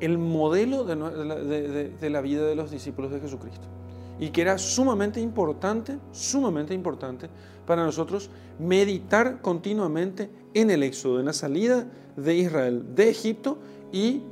[0.00, 3.68] el modelo de, de la vida de los discípulos de Jesucristo.
[4.18, 7.28] Y que era sumamente importante, sumamente importante
[7.66, 13.58] para nosotros meditar continuamente en el éxodo, en la salida de Israel de Egipto
[13.92, 14.22] y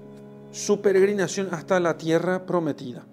[0.50, 3.04] su peregrinación hasta la tierra prometida.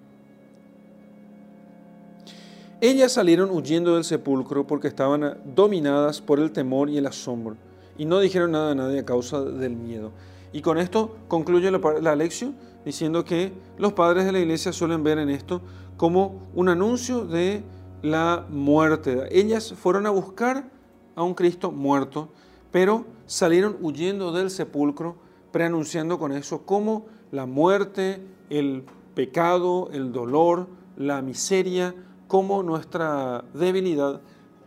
[2.80, 7.56] Ellas salieron huyendo del sepulcro porque estaban dominadas por el temor y el asombro,
[7.96, 10.10] y no dijeron nada a nadie a causa del miedo.
[10.52, 15.18] Y con esto concluye la, lección diciendo que los padres de la iglesia suelen ver
[15.18, 15.60] en esto
[15.96, 17.62] como un anuncio de
[18.02, 19.28] la muerte.
[19.30, 20.70] Ellas fueron a buscar
[21.14, 22.28] a un Cristo muerto,
[22.70, 25.16] pero salieron huyendo del sepulcro,
[25.52, 31.94] preanunciando con eso como la muerte, el pecado, el dolor, la miseria,
[32.26, 34.20] como nuestra debilidad,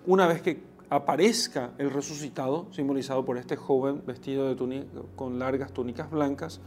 [0.05, 5.73] una vez que aparezca el resucitado, simbolizado por este joven vestido de túnica, con largas
[5.73, 6.61] túnicas blancas,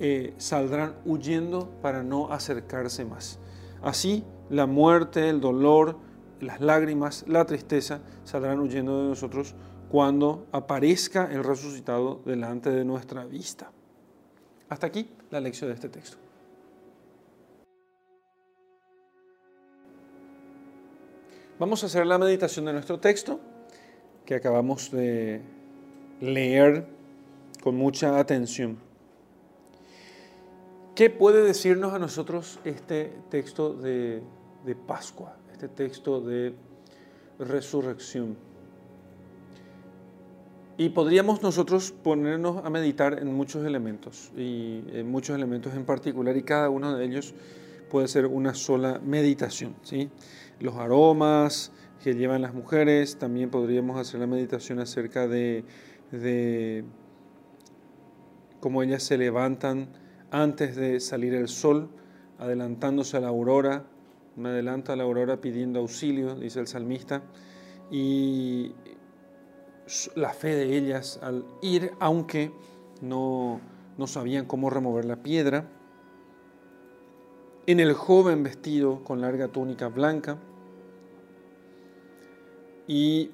[0.00, 3.38] eh, saldrán huyendo para no acercarse más.
[3.82, 5.98] Así, la muerte, el dolor,
[6.40, 9.54] las lágrimas, la tristeza saldrán huyendo de nosotros
[9.88, 13.70] cuando aparezca el resucitado delante de nuestra vista.
[14.68, 16.18] Hasta aquí la lección de este texto.
[21.58, 23.40] Vamos a hacer la meditación de nuestro texto
[24.24, 25.42] que acabamos de
[26.20, 26.86] leer
[27.62, 28.87] con mucha atención.
[30.98, 34.20] ¿Qué puede decirnos a nosotros este texto de,
[34.84, 36.56] Pascua, este texto de
[37.38, 38.36] resurrección?
[40.76, 46.36] Y podríamos nosotros ponernos a meditar en muchos elementos, y en muchos elementos en particular,
[46.36, 47.32] y cada uno de ellos
[47.88, 49.76] puede ser una sola meditación.
[49.84, 50.10] ¿sí?
[50.58, 51.70] los aromas
[52.02, 53.18] que llevan las mujeres.
[53.18, 55.62] También podríamos hacer la meditación acerca de,
[58.58, 61.88] cómo ellas se levantan antes de salir el sol,
[62.38, 63.84] adelantándose a la aurora.
[64.36, 67.22] Me adelanto a la aurora pidiendo auxilio, dice el salmista.
[67.90, 68.72] Y
[70.14, 72.52] la fe de ellas al ir, aunque
[73.00, 73.60] no,
[73.96, 75.68] no sabían cómo remover la piedra.
[77.66, 80.38] En el joven vestido con larga túnica blanca
[82.88, 83.30] y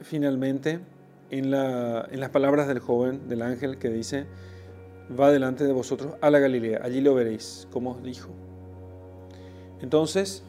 [0.00, 0.78] finalmente,
[1.30, 4.26] en, las palabras del joven, del ángel, que dice,
[5.08, 8.30] va delante de vosotros a la Galilea, allí lo veréis, como os dijo.
[9.80, 10.42] Entonces,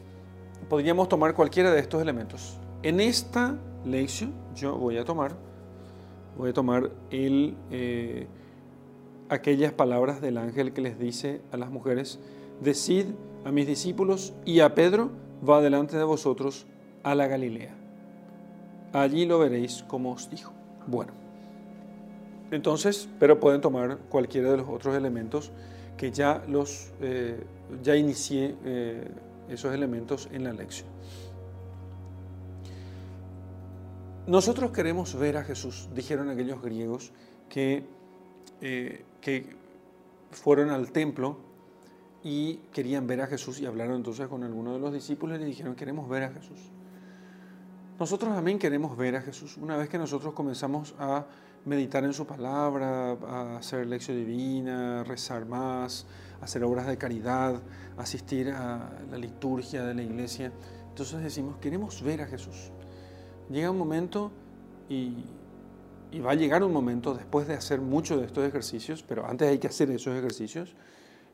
[0.68, 2.58] podríamos tomar cualquiera de estos elementos.
[2.82, 5.36] En esta lección yo voy a tomar,
[6.36, 8.26] voy a tomar el, eh,
[9.28, 12.18] aquellas palabras del ángel que les dice a las mujeres,
[12.60, 13.06] decid
[13.44, 15.10] a mis discípulos y a Pedro,
[15.48, 16.66] va delante de vosotros
[17.02, 17.86] a la Galilea
[19.02, 20.52] allí lo veréis como os dijo.
[20.86, 21.12] Bueno,
[22.50, 25.50] entonces, pero pueden tomar cualquiera de los otros elementos
[25.96, 27.42] que ya los, eh,
[27.82, 29.08] ya inicié eh,
[29.48, 30.88] esos elementos en la lección.
[34.26, 37.12] Nosotros queremos ver a Jesús, dijeron aquellos griegos,
[37.48, 37.84] que,
[38.60, 39.46] eh, que
[40.32, 41.38] fueron al templo
[42.24, 45.46] y querían ver a Jesús y hablaron entonces con algunos de los discípulos y le
[45.46, 46.58] dijeron, queremos ver a Jesús.
[48.00, 49.56] Nosotros también queremos ver a Jesús.
[49.56, 51.24] Una vez que nosotros comenzamos a
[51.66, 53.12] meditar en su palabra,
[53.58, 56.06] hacer lección divina, rezar más,
[56.40, 57.60] hacer obras de caridad,
[57.98, 60.52] asistir a la liturgia de la iglesia,
[60.88, 62.70] entonces decimos, queremos ver a Jesús.
[63.50, 64.30] Llega un momento
[64.88, 65.24] y,
[66.10, 69.48] y va a llegar un momento después de hacer muchos de estos ejercicios, pero antes
[69.48, 70.74] hay que hacer esos ejercicios,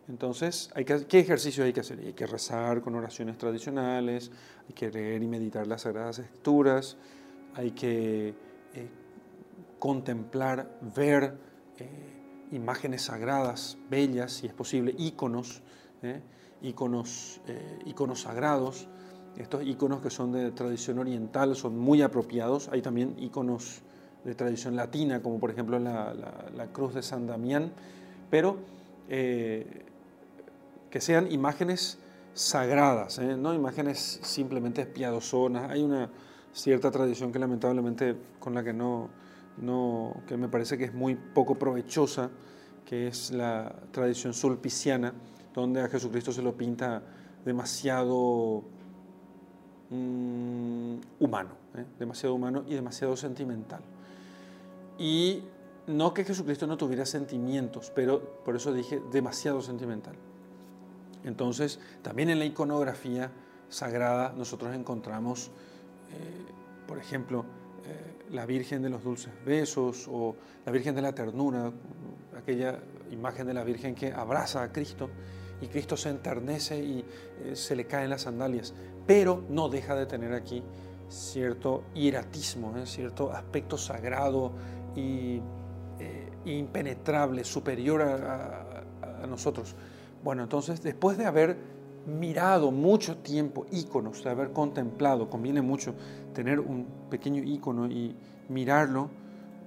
[0.08, 2.00] entonces, hay que, ¿qué ejercicios hay que hacer?
[2.00, 4.30] Hay que rezar con oraciones tradicionales,
[4.66, 6.96] hay que leer y meditar las Sagradas Escrituras,
[7.54, 8.34] hay que
[8.74, 8.88] eh,
[9.82, 11.36] contemplar, ver
[11.76, 11.88] eh,
[12.52, 15.60] imágenes sagradas, bellas, si es posible, íconos,
[16.02, 16.20] eh,
[16.62, 17.40] íconos,
[18.14, 18.86] sagrados.
[19.36, 22.68] Estos íconos que son de tradición oriental son muy apropiados.
[22.68, 23.82] Hay también íconos
[24.22, 27.72] de tradición latina, como por ejemplo la, cruz de San Damián,
[28.30, 28.58] pero
[29.08, 29.66] que
[31.00, 31.98] sean imágenes
[32.34, 33.36] sagradas, ¿eh?
[33.36, 35.72] no imágenes simplemente piadosonas.
[35.72, 36.08] Hay una
[36.52, 39.10] cierta tradición que lamentablemente con la que no,
[39.58, 42.30] no, que me parece que es muy poco provechosa,
[42.84, 45.12] que es la tradición sulpiciana,
[45.54, 47.02] donde a Jesucristo se lo pinta
[47.44, 48.64] demasiado
[49.90, 51.84] mm, humano, ¿eh?
[51.98, 53.82] demasiado humano y demasiado sentimental.
[54.98, 55.42] Y
[55.86, 60.14] no que Jesucristo no tuviera sentimientos, pero por eso dije demasiado sentimental.
[61.24, 63.30] Entonces, también en la iconografía
[63.68, 65.48] sagrada nosotros encontramos,
[66.10, 66.52] eh,
[66.86, 67.44] por ejemplo,
[67.84, 71.70] eh, la Virgen de los Dulces Besos o la Virgen de la Ternura,
[72.36, 72.78] aquella
[73.10, 75.10] imagen de la Virgen que abraza a Cristo
[75.60, 77.04] y Cristo se enternece y
[77.44, 78.74] eh, se le caen las sandalias,
[79.06, 80.62] pero no deja de tener aquí
[81.08, 84.52] cierto hieratismo, cierto aspecto sagrado
[84.96, 85.40] y
[86.44, 89.76] impenetrable, superior a nosotros.
[90.24, 91.56] Bueno, entonces después de haber
[92.06, 95.94] mirado mucho tiempo íconos, de haber contemplado, conviene mucho
[96.32, 98.16] tener un pequeño ícono y
[98.48, 99.10] mirarlo.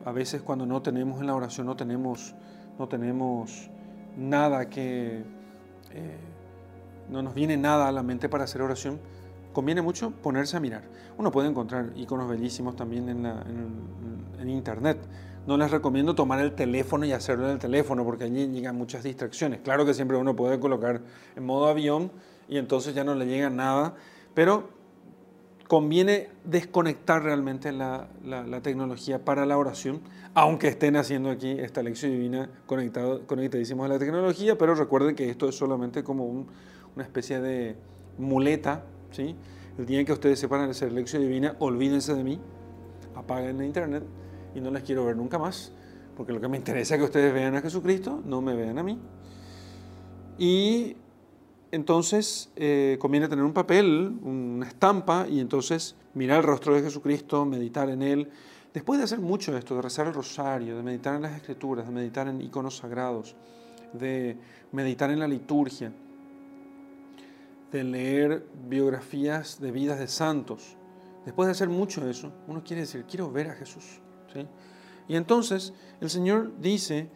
[0.03, 2.35] A veces cuando no tenemos en la oración, no tenemos,
[2.77, 3.69] no tenemos
[4.17, 5.23] nada que,
[5.91, 6.17] eh,
[7.09, 8.99] no nos viene nada a la mente para hacer oración,
[9.53, 10.83] conviene mucho ponerse a mirar.
[11.17, 14.99] Uno puede encontrar iconos bellísimos también en, en internet.
[15.47, 19.03] No les recomiendo tomar el teléfono y hacerlo en el teléfono porque allí llegan muchas
[19.03, 19.61] distracciones.
[19.61, 21.01] Claro que siempre uno puede colocar
[21.35, 22.11] en modo avión
[22.47, 23.93] y entonces ya no le llega nada,
[24.33, 24.74] pero
[25.67, 28.07] conviene desconectar realmente la,
[28.61, 30.01] tecnología para la oración,
[30.33, 35.29] aunque estén haciendo aquí esta lección divina conectado, conectadísimos a la tecnología, pero recuerden que
[35.29, 37.75] esto es solamente como una especie de
[38.17, 39.35] muleta, ¿sí?
[39.77, 42.39] El día que ustedes sepan hacer lección divina, olvídense de mí,
[43.15, 44.03] apaguen la internet
[44.53, 45.73] y no les quiero ver nunca más,
[46.15, 48.83] porque lo que me interesa es que ustedes vean a Jesucristo, no me vean a
[48.83, 48.99] mí.
[50.37, 50.95] Y
[51.75, 57.45] entonces eh, conviene tener un papel, una estampa, y entonces mirar el rostro de Jesucristo,
[57.45, 58.29] meditar en él.
[58.73, 61.85] Después de hacer mucho de esto, de rezar el rosario, de meditar en las escrituras,
[61.85, 63.35] de meditar en iconos sagrados,
[63.91, 64.37] de
[64.71, 65.91] meditar en la liturgia,
[67.73, 70.77] de leer biografías de vidas de santos,
[71.25, 73.99] después de hacer mucho eso, uno quiere decir, quiero ver a Jesús.
[75.07, 77.09] Y entonces el Señor dice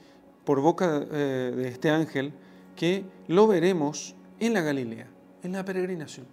[0.43, 2.33] por boca eh, de este ángel
[2.75, 5.07] que lo veremos en la Galilea,
[5.43, 6.25] en la peregrinación,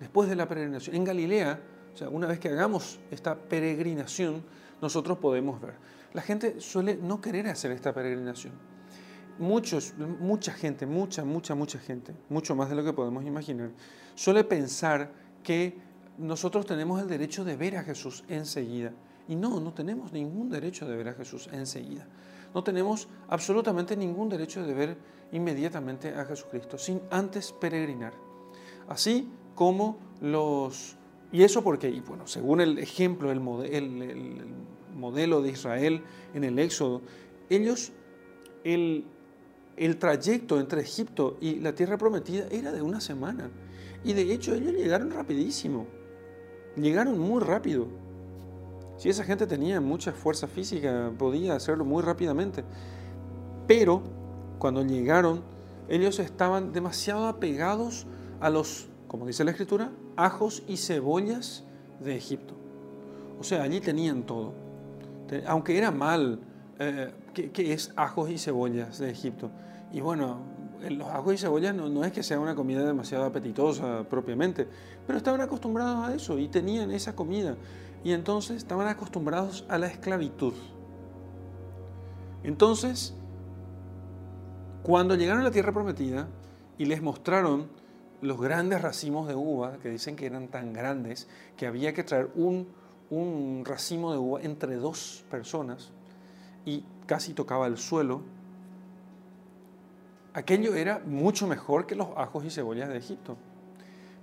[0.00, 0.96] después de la peregrinación.
[0.96, 1.60] En Galilea,
[1.94, 4.42] o sea, una vez que hagamos esta peregrinación,
[4.80, 5.74] nosotros podemos ver.
[6.14, 8.52] La gente suele no querer hacer esta peregrinación.
[9.38, 13.70] Muchos, mucha gente, mucha, mucha, mucha gente, mucho más de lo que podemos imaginar,
[14.14, 15.78] suele pensar que
[16.18, 18.92] nosotros tenemos el derecho de ver a Jesús enseguida.
[19.28, 22.06] Y no, no tenemos ningún derecho de ver a Jesús enseguida.
[22.54, 24.96] No tenemos absolutamente ningún derecho de ver
[25.32, 28.14] inmediatamente a Jesucristo sin antes peregrinar.
[28.88, 30.96] Así como los...
[31.30, 33.38] ¿Y eso porque bueno, según el ejemplo, el,
[34.02, 34.46] el,
[34.94, 36.02] modelo de Israel
[36.34, 37.02] en el Éxodo,
[37.50, 37.92] ellos,
[38.64, 39.04] el,
[39.76, 43.50] el trayecto entre Egipto y la tierra prometida era de una semana.
[44.04, 45.86] Y de hecho ellos llegaron rapidísimo.
[46.76, 47.88] Llegaron muy rápido.
[48.98, 52.64] Si esa gente tenía mucha fuerza física, podía hacerlo muy rápidamente.
[53.68, 54.02] Pero
[54.58, 55.42] cuando llegaron,
[55.88, 58.06] ellos estaban demasiado apegados
[58.40, 61.64] a los, como dice la escritura, ajos y cebollas
[62.00, 62.54] de Egipto.
[63.38, 64.52] O sea, allí tenían todo.
[65.46, 66.40] Aunque era mal,
[66.80, 69.52] eh, ¿qué, es ajos y cebollas de Egipto?
[69.92, 70.40] Y bueno,
[70.90, 74.66] los ajos y cebollas no, no, es que sea una comida demasiado apetitosa propiamente,
[75.06, 77.56] pero estaban acostumbrados a eso y tenían esa comida
[78.04, 80.54] y entonces estaban acostumbrados a la esclavitud.
[82.42, 83.14] Entonces,
[84.82, 86.28] Cuando llegaron a la tierra prometida
[86.78, 87.68] y les mostraron
[88.22, 91.28] los grandes racimos de uva, que dicen que eran tan grandes,
[91.58, 92.68] que había que traer un,
[93.10, 95.90] un racimo de uva entre dos personas
[96.64, 98.22] y casi tocaba el suelo,
[100.32, 103.36] aquello era mucho mejor que los ajos y cebollas de Egipto.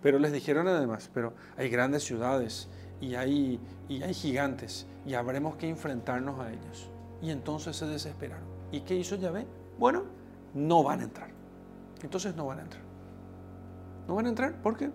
[0.02, 2.70] Pero les dijeron además, pero hay grandes ciudades
[3.02, 6.90] y hay, y hay gigantes y habremos que enfrentarnos a ellos.
[7.22, 8.46] Y entonces se desesperaron.
[8.72, 9.46] ¿Y qué hizo Yahvé?
[9.78, 10.04] Bueno,
[10.54, 11.30] no van a entrar.
[12.02, 12.84] Entonces no van a entrar.
[14.08, 14.92] No van a entrar porque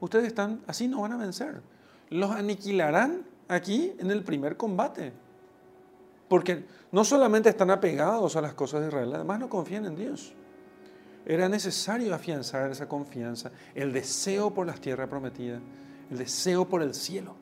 [0.00, 1.62] ustedes están así, no van a vencer.
[2.10, 5.12] Los aniquilarán aquí en el primer combate.
[6.28, 10.32] Porque no solamente están apegados a las cosas de Israel, además no confían en Dios.
[11.26, 15.60] Era necesario afianzar esa confianza, el deseo por las tierras prometidas,
[16.10, 17.36] el deseo por el cielo.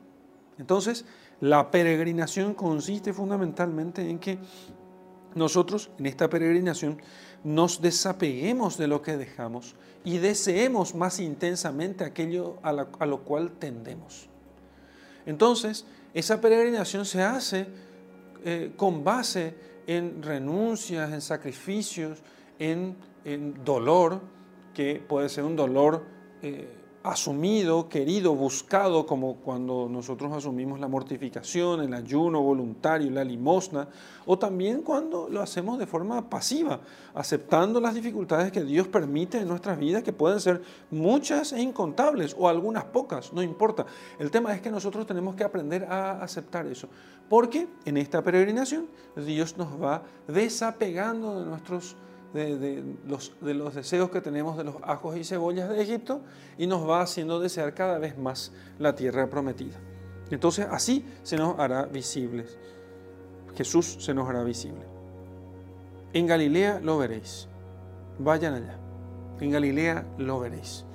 [0.59, 1.05] Entonces,
[1.41, 4.39] la peregrinación consiste fundamentalmente en que
[5.35, 7.01] nosotros en esta peregrinación
[7.43, 9.75] nos desapeguemos de lo que dejamos
[10.05, 14.29] y deseemos más intensamente aquello a, lo cual tendemos.
[15.25, 17.67] Entonces, esa peregrinación se hace
[18.45, 19.55] eh, con base
[19.87, 22.19] en renuncias, en sacrificios,
[22.59, 22.95] en,
[23.63, 24.21] dolor,
[24.73, 26.03] que puede ser un dolor
[26.41, 33.89] eh, asumido, querido, buscado, como cuando nosotros asumimos la mortificación, el ayuno voluntario, la limosna,
[34.25, 36.79] o también cuando lo hacemos de forma pasiva,
[37.13, 42.35] aceptando las dificultades que Dios permite en nuestras vidas, que pueden ser muchas e incontables,
[42.39, 43.85] o algunas pocas, no importa.
[44.17, 46.87] El tema es que nosotros tenemos que aprender a aceptar eso,
[47.27, 48.87] porque en esta peregrinación
[49.17, 51.97] Dios nos va desapegando de nuestros
[52.33, 56.21] de, los, de los deseos que tenemos de los ajos y cebollas de Egipto
[56.57, 59.77] y nos va haciendo desear cada vez más la tierra prometida.
[60.31, 62.45] Entonces así se nos hará visible.
[63.55, 64.81] Jesús se nos hará visible.
[66.13, 67.47] En Galilea lo veréis.
[68.19, 68.79] Vayan allá.
[69.39, 70.85] En Galilea lo veréis.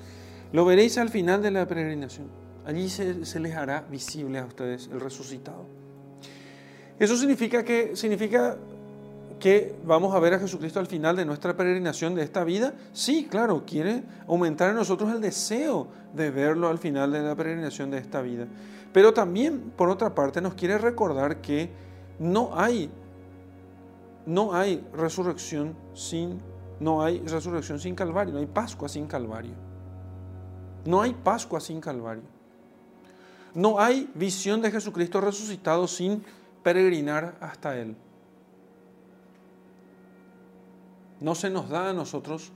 [0.53, 2.26] Lo veréis al final de la peregrinación.
[2.64, 5.64] Allí se, se les hará visible a ustedes el resucitado.
[6.99, 8.57] Eso significa que significa
[9.39, 12.74] que vamos a ver a Jesucristo al final de nuestra peregrinación de esta vida?
[12.93, 17.91] Sí, claro, quiere aumentar en nosotros el deseo de verlo al final de la peregrinación
[17.91, 18.47] de esta vida.
[18.93, 21.70] Pero también, por otra parte, nos quiere recordar que
[22.18, 22.91] no hay,
[24.26, 26.41] no hay resurrección sin,
[26.80, 29.55] no hay resurrección sin Calvario, no hay Pascua sin Calvario.
[30.84, 32.22] No hay Pascua sin Calvario.
[33.55, 36.24] No hay visión de Jesucristo resucitado sin
[36.62, 37.97] peregrinar hasta Él.
[41.20, 42.52] No se nos da a nosotros,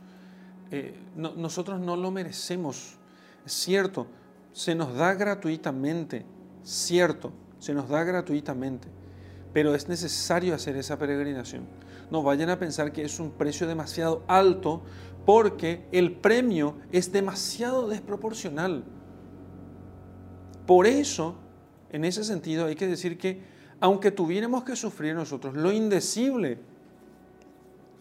[0.70, 2.96] eh, nosotros no lo merecemos,
[3.44, 4.06] es cierto,
[4.52, 6.24] se nos da gratuitamente,
[6.62, 8.88] cierto, se nos da gratuitamente,
[9.52, 11.66] pero es necesario hacer esa peregrinación.
[12.10, 14.82] No vayan a pensar que es un precio demasiado alto
[15.24, 18.84] porque el premio es demasiado desproporcional.
[20.66, 21.36] Por eso,
[21.90, 23.42] en ese sentido, hay que decir que
[23.80, 26.60] aunque tuviéramos que sufrir nosotros lo indecible,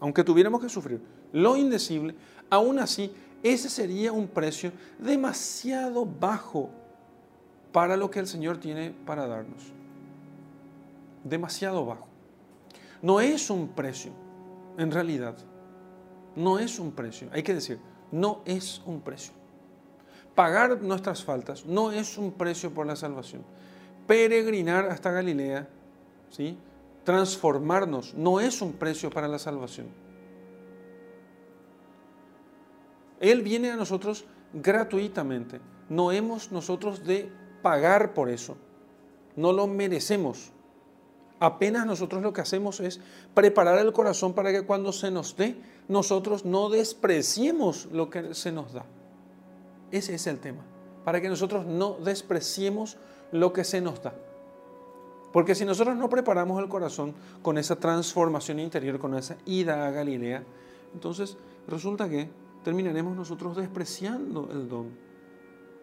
[0.02, 0.99] aunque tuviéramos que sufrir
[1.32, 2.16] lo indecible,
[2.49, 6.70] aún así ese sería un precio demasiado bajo
[7.72, 9.72] para lo que el Señor tiene para darnos.
[11.24, 12.08] Demasiado bajo.
[13.02, 14.12] No es un precio,
[14.78, 15.38] en realidad.
[16.36, 17.30] No es un precio.
[17.32, 17.80] Hay que decir,
[18.12, 19.34] no es un precio.
[20.36, 23.43] Pagar nuestras faltas no es un precio por la salvación.
[24.08, 25.68] Peregrinar hasta Galilea,
[26.30, 26.58] ¿sí?
[27.04, 29.88] Transformarnos no es un precio para la salvación.
[33.20, 35.62] Él viene a nosotros gratuitamente.
[35.89, 37.32] No hemos nosotros de
[37.62, 38.58] pagar por eso.
[39.36, 40.52] No lo merecemos.
[41.39, 42.99] Apenas nosotros lo que hacemos es
[43.34, 45.56] preparar el corazón para que cuando se nos dé,
[45.88, 48.86] nosotros no despreciemos lo que se nos da.
[49.91, 50.64] Ese es el tema.
[51.04, 52.97] Para que nosotros no despreciemos
[53.32, 54.14] lo que se nos da.
[55.32, 59.92] Porque si nosotros no preparamos el corazón con esa transformación interior, con esa ida a
[59.92, 60.44] Galilea,
[60.94, 62.30] entonces resulta que
[62.64, 64.90] terminaremos nosotros despreciando el don.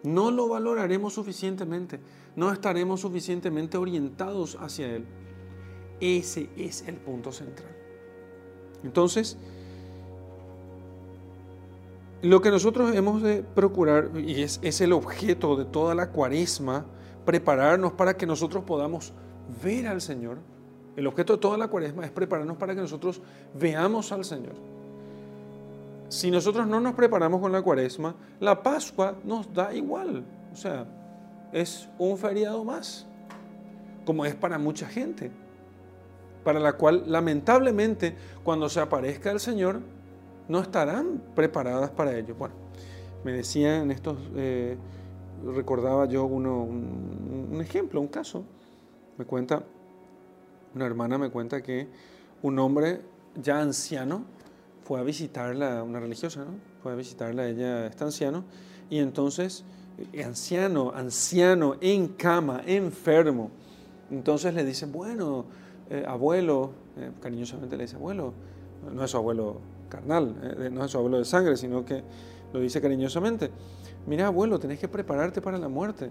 [0.02, 1.98] No lo valoraremos suficientemente,
[2.36, 5.04] no estaremos suficientemente orientados hacia Él.
[6.00, 7.74] Ese es el punto central.
[8.84, 9.36] Entonces,
[12.22, 16.86] lo que nosotros hemos de procurar, y es, el objeto de toda la cuaresma,
[17.24, 19.12] prepararnos para que nosotros podamos
[19.62, 20.38] ver al Señor.
[20.96, 23.20] El objeto de toda la cuaresma es prepararnos para que nosotros
[23.54, 24.54] veamos al Señor.
[26.08, 30.24] Si nosotros no nos preparamos con la cuaresma, la Pascua nos da igual.
[30.52, 30.86] O sea,
[31.52, 33.06] es un feriado más,
[34.04, 35.30] como es para mucha gente,
[36.44, 39.80] para la cual lamentablemente cuando se aparezca el Señor,
[40.48, 42.34] no estarán preparadas para ello.
[42.34, 42.54] Bueno,
[43.24, 44.76] me decía en estos, eh,
[45.54, 48.44] recordaba yo uno, un, ejemplo, un caso.
[49.18, 49.64] Me cuenta,
[50.76, 51.88] una hermana me cuenta que
[52.40, 53.00] un hombre
[53.34, 54.22] ya anciano
[54.84, 56.52] fue a visitarla, una religiosa, ¿no?
[56.84, 58.44] Fue a visitarla, ella está anciano,
[58.88, 59.64] y entonces,
[60.12, 63.50] eh, anciano, anciano, en cama, enfermo.
[64.08, 65.46] Entonces le dice, bueno,
[65.90, 66.70] eh, abuelo,
[67.20, 68.32] cariñosamente le dice, abuelo,
[68.94, 72.04] no es su abuelo carnal, eh, no es su abuelo de sangre, sino que
[72.52, 73.50] lo dice cariñosamente.
[74.06, 76.10] Mira, abuelo, tenés que prepararte para la muerte,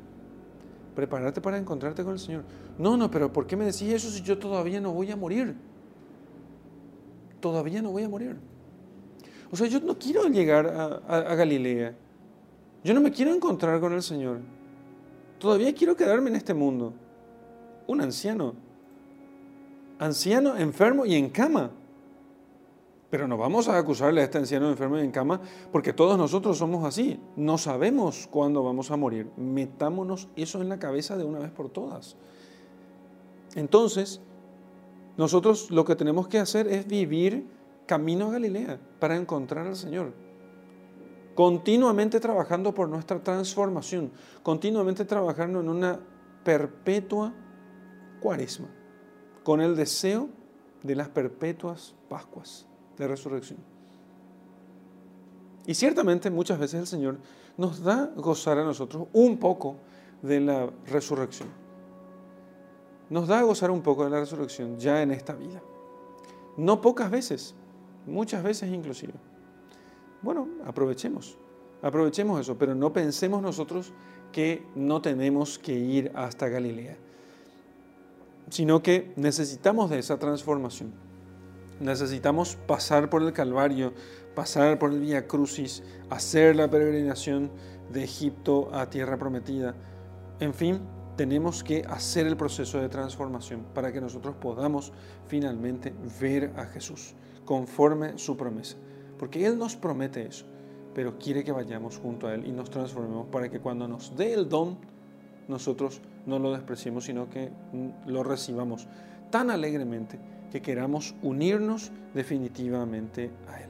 [0.98, 2.44] prepararte para encontrarte con el Señor.
[2.80, 5.56] No, no, pero ¿por qué me decís eso si yo todavía no voy a morir?
[7.40, 8.36] Todavía no voy a morir.
[9.52, 10.66] O sea, yo no quiero llegar
[11.08, 11.94] a Galilea.
[12.84, 14.40] Yo no me quiero encontrar con el Señor.
[15.38, 16.94] Todavía quiero quedarme en este mundo.
[17.86, 18.56] Un anciano.
[20.00, 21.70] Anciano, enfermo y en cama.
[23.10, 25.40] Pero no vamos a acusarle a este anciano enfermo en cama
[25.72, 27.20] porque todos nosotros somos así.
[27.38, 29.32] No sabemos cuándo vamos a morir.
[29.38, 32.18] Metámonos eso en la cabeza de una vez por todas.
[33.56, 34.20] Entonces,
[35.16, 37.48] nosotros lo que tenemos que hacer es vivir
[37.86, 40.12] camino a Galilea para encontrar al Señor.
[41.34, 44.12] Continuamente trabajando por nuestra transformación,
[44.44, 46.00] continuamente trabajando en una
[46.44, 47.34] perpetua
[48.20, 48.68] cuaresma,
[49.44, 50.30] con el deseo
[50.84, 52.67] de las perpetuas Pascuas
[52.98, 53.60] de resurrección.
[55.66, 57.18] Y ciertamente muchas veces el Señor
[57.58, 59.76] nos da gozar a nosotros un poco
[60.22, 61.50] de la resurrección.
[63.10, 65.62] Nos da gozar un poco de la resurrección ya en esta vida.
[66.56, 67.54] No pocas veces,
[68.06, 69.14] muchas veces inclusive.
[70.22, 71.38] Bueno, aprovechemos,
[71.82, 73.94] aprovechemos eso, pero no pensemos nosotros
[74.32, 76.98] que no tenemos que ir hasta Galilea,
[78.50, 81.07] sino que necesitamos de esa transformación.
[81.80, 83.94] Necesitamos pasar por el Calvario,
[84.34, 87.52] pasar por el Vía Crucis, hacer la peregrinación
[87.92, 89.76] de Egipto a Tierra Prometida.
[90.40, 90.80] En fin,
[91.16, 94.92] tenemos que hacer el proceso de transformación para que nosotros podamos
[95.28, 97.14] finalmente ver a Jesús
[97.46, 98.78] conforme su promesa.
[99.20, 100.46] Porque Él nos promete eso,
[100.96, 104.34] pero quiere que vayamos junto a Él y nos transformemos para que cuando nos dé
[104.34, 104.80] el don,
[105.48, 107.52] nosotros no lo despreciemos, sino que
[108.08, 108.88] lo recibamos
[109.30, 110.20] tan alegremente
[110.52, 113.70] que queramos unirnos definitivamente a Él.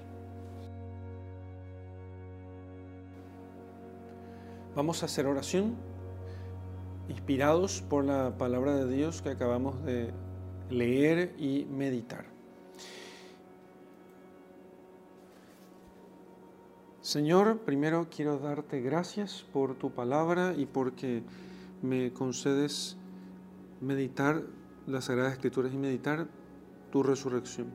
[4.75, 5.75] Vamos a hacer oración
[7.09, 10.11] inspirados por la palabra de Dios que acabamos de
[10.69, 12.25] leer y meditar.
[17.01, 21.23] Señor, primero quiero darte gracias por tu palabra y porque
[21.81, 22.97] me concedes
[23.79, 24.43] meditar
[24.85, 26.27] las Sagradas Escrituras y meditar
[26.97, 27.67] tu resurrección.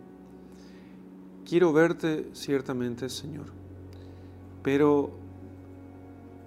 [1.48, 3.46] Quiero verte ciertamente, Señor,
[4.64, 5.12] pero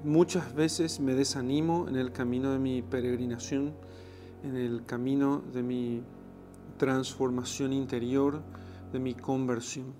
[0.04, 3.74] muchas veces me desanimo en el camino de mi peregrinación,
[4.44, 6.02] en el camino de mi
[6.78, 8.42] transformación interior,
[8.92, 9.94] de mi conversión.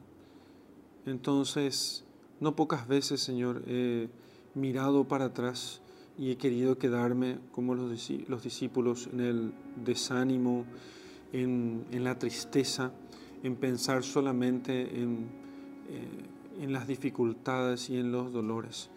[1.06, 2.04] Entonces,
[2.42, 4.10] no pocas veces, Señor, he
[4.54, 5.82] mirado para atrás
[6.18, 7.90] y he querido quedarme como los,
[8.44, 9.54] discípulos en el
[9.86, 10.66] desánimo,
[11.42, 12.92] en, la tristeza,
[13.44, 15.28] en pensar solamente en,
[15.90, 18.90] eh, en las dificultades y en los dolores.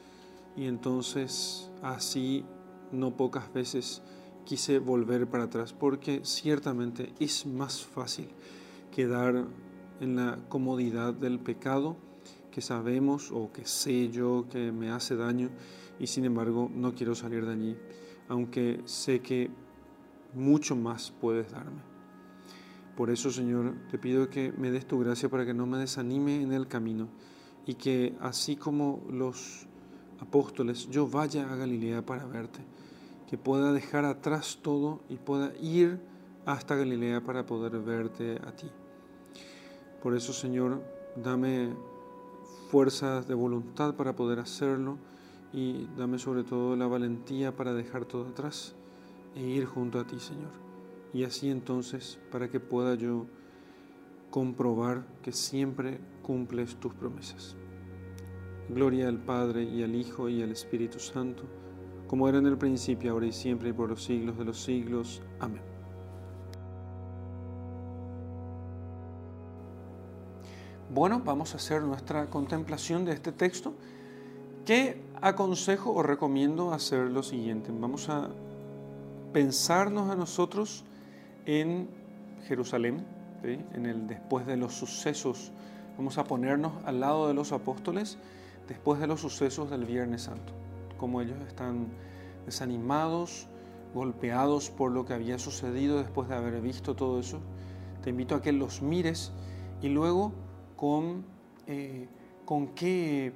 [0.56, 2.44] Y entonces así
[2.92, 4.02] no pocas veces
[4.44, 8.28] quise volver para atrás porque ciertamente es más fácil
[8.94, 9.44] quedar
[10.00, 11.96] en la comodidad del pecado
[12.50, 15.50] que sabemos o que sé yo que me hace daño
[16.00, 17.76] y sin embargo no quiero salir de allí,
[18.28, 19.50] aunque sé que
[20.34, 21.97] mucho más puedes darme.
[22.98, 26.42] Por eso, Señor, te pido que me des tu gracia para que no me desanime
[26.42, 27.06] en el camino
[27.64, 29.68] y que así como los
[30.18, 32.58] apóstoles, yo vaya a Galilea para verte,
[33.30, 36.00] que pueda dejar atrás todo y pueda ir
[36.44, 38.68] hasta Galilea para poder verte a ti.
[40.02, 40.82] Por eso, Señor,
[41.14, 41.76] dame
[42.68, 44.98] fuerzas de voluntad para poder hacerlo
[45.52, 48.74] y dame sobre todo la valentía para dejar todo atrás
[49.36, 50.67] e ir junto a ti, Señor
[51.12, 53.26] y así entonces para que pueda yo
[54.30, 57.56] comprobar que siempre cumples tus promesas.
[58.68, 61.44] Gloria al Padre y al Hijo y al Espíritu Santo,
[62.06, 65.22] como era en el principio, ahora y siempre y por los siglos de los siglos.
[65.40, 65.62] Amén.
[70.90, 73.74] Bueno, vamos a hacer nuestra contemplación de este texto,
[74.64, 77.70] que aconsejo o recomiendo hacer lo siguiente.
[77.72, 78.30] Vamos a
[79.32, 80.84] pensarnos a nosotros
[81.48, 81.88] en
[82.46, 83.04] Jerusalén,
[83.42, 85.52] en el, después de los sucesos
[85.98, 88.18] Vamos a ponernos al lado de los apóstoles
[88.68, 90.52] después de los sucesos del Viernes Santo,
[90.96, 91.88] como ellos están
[92.46, 93.48] desanimados,
[93.94, 97.40] golpeados por lo que había sucedido después de haber visto todo eso.
[98.00, 99.32] Te invito a que los mires
[99.82, 100.32] y luego
[100.76, 101.24] con,
[101.66, 102.06] eh,
[102.44, 103.32] con qué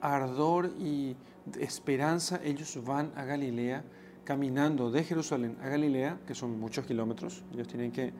[0.00, 1.14] ardor y
[1.60, 3.84] esperanza ellos van a Galilea,
[4.24, 8.12] caminando de Jerusalén a Galilea, que son muchos kilómetros, ellos tienen que eh,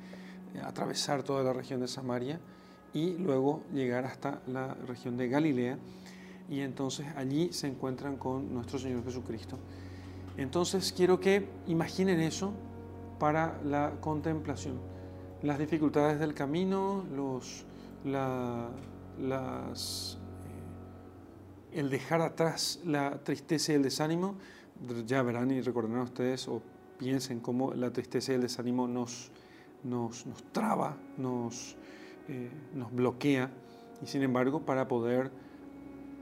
[0.63, 2.41] atravesar toda la región de Samaria
[2.93, 5.79] y luego llegar hasta la región de Galilea
[6.51, 9.59] y entonces allí se encuentran con nuestro Señor Jesucristo.
[10.37, 12.53] Entonces quiero que imaginen eso
[13.19, 14.81] para la contemplación.
[15.43, 17.65] Las dificultades del camino, los,
[18.05, 20.19] las,
[21.73, 24.37] eh, el dejar atrás la tristeza y el desánimo,
[25.07, 26.63] ya verán y recordarán ustedes o
[26.99, 29.31] piensen cómo la tristeza y el desánimo nos,
[29.85, 31.77] nos, nos traba, nos,
[32.29, 33.51] eh, nos bloquea
[34.03, 35.31] y sin embargo para poder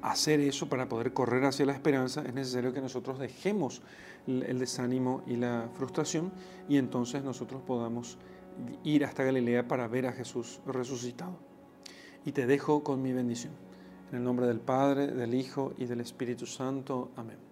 [0.02, 3.82] hacer eso, para poder correr hacia la esperanza, es necesario que nosotros dejemos
[4.26, 6.32] el desánimo y la frustración
[6.68, 8.18] y entonces nosotros podamos
[8.84, 11.38] ir hasta Galilea para ver a Jesús resucitado.
[12.24, 13.52] Y te dejo con mi bendición.
[14.10, 17.10] En el nombre del Padre, del Hijo y del Espíritu Santo.
[17.16, 17.49] Amén.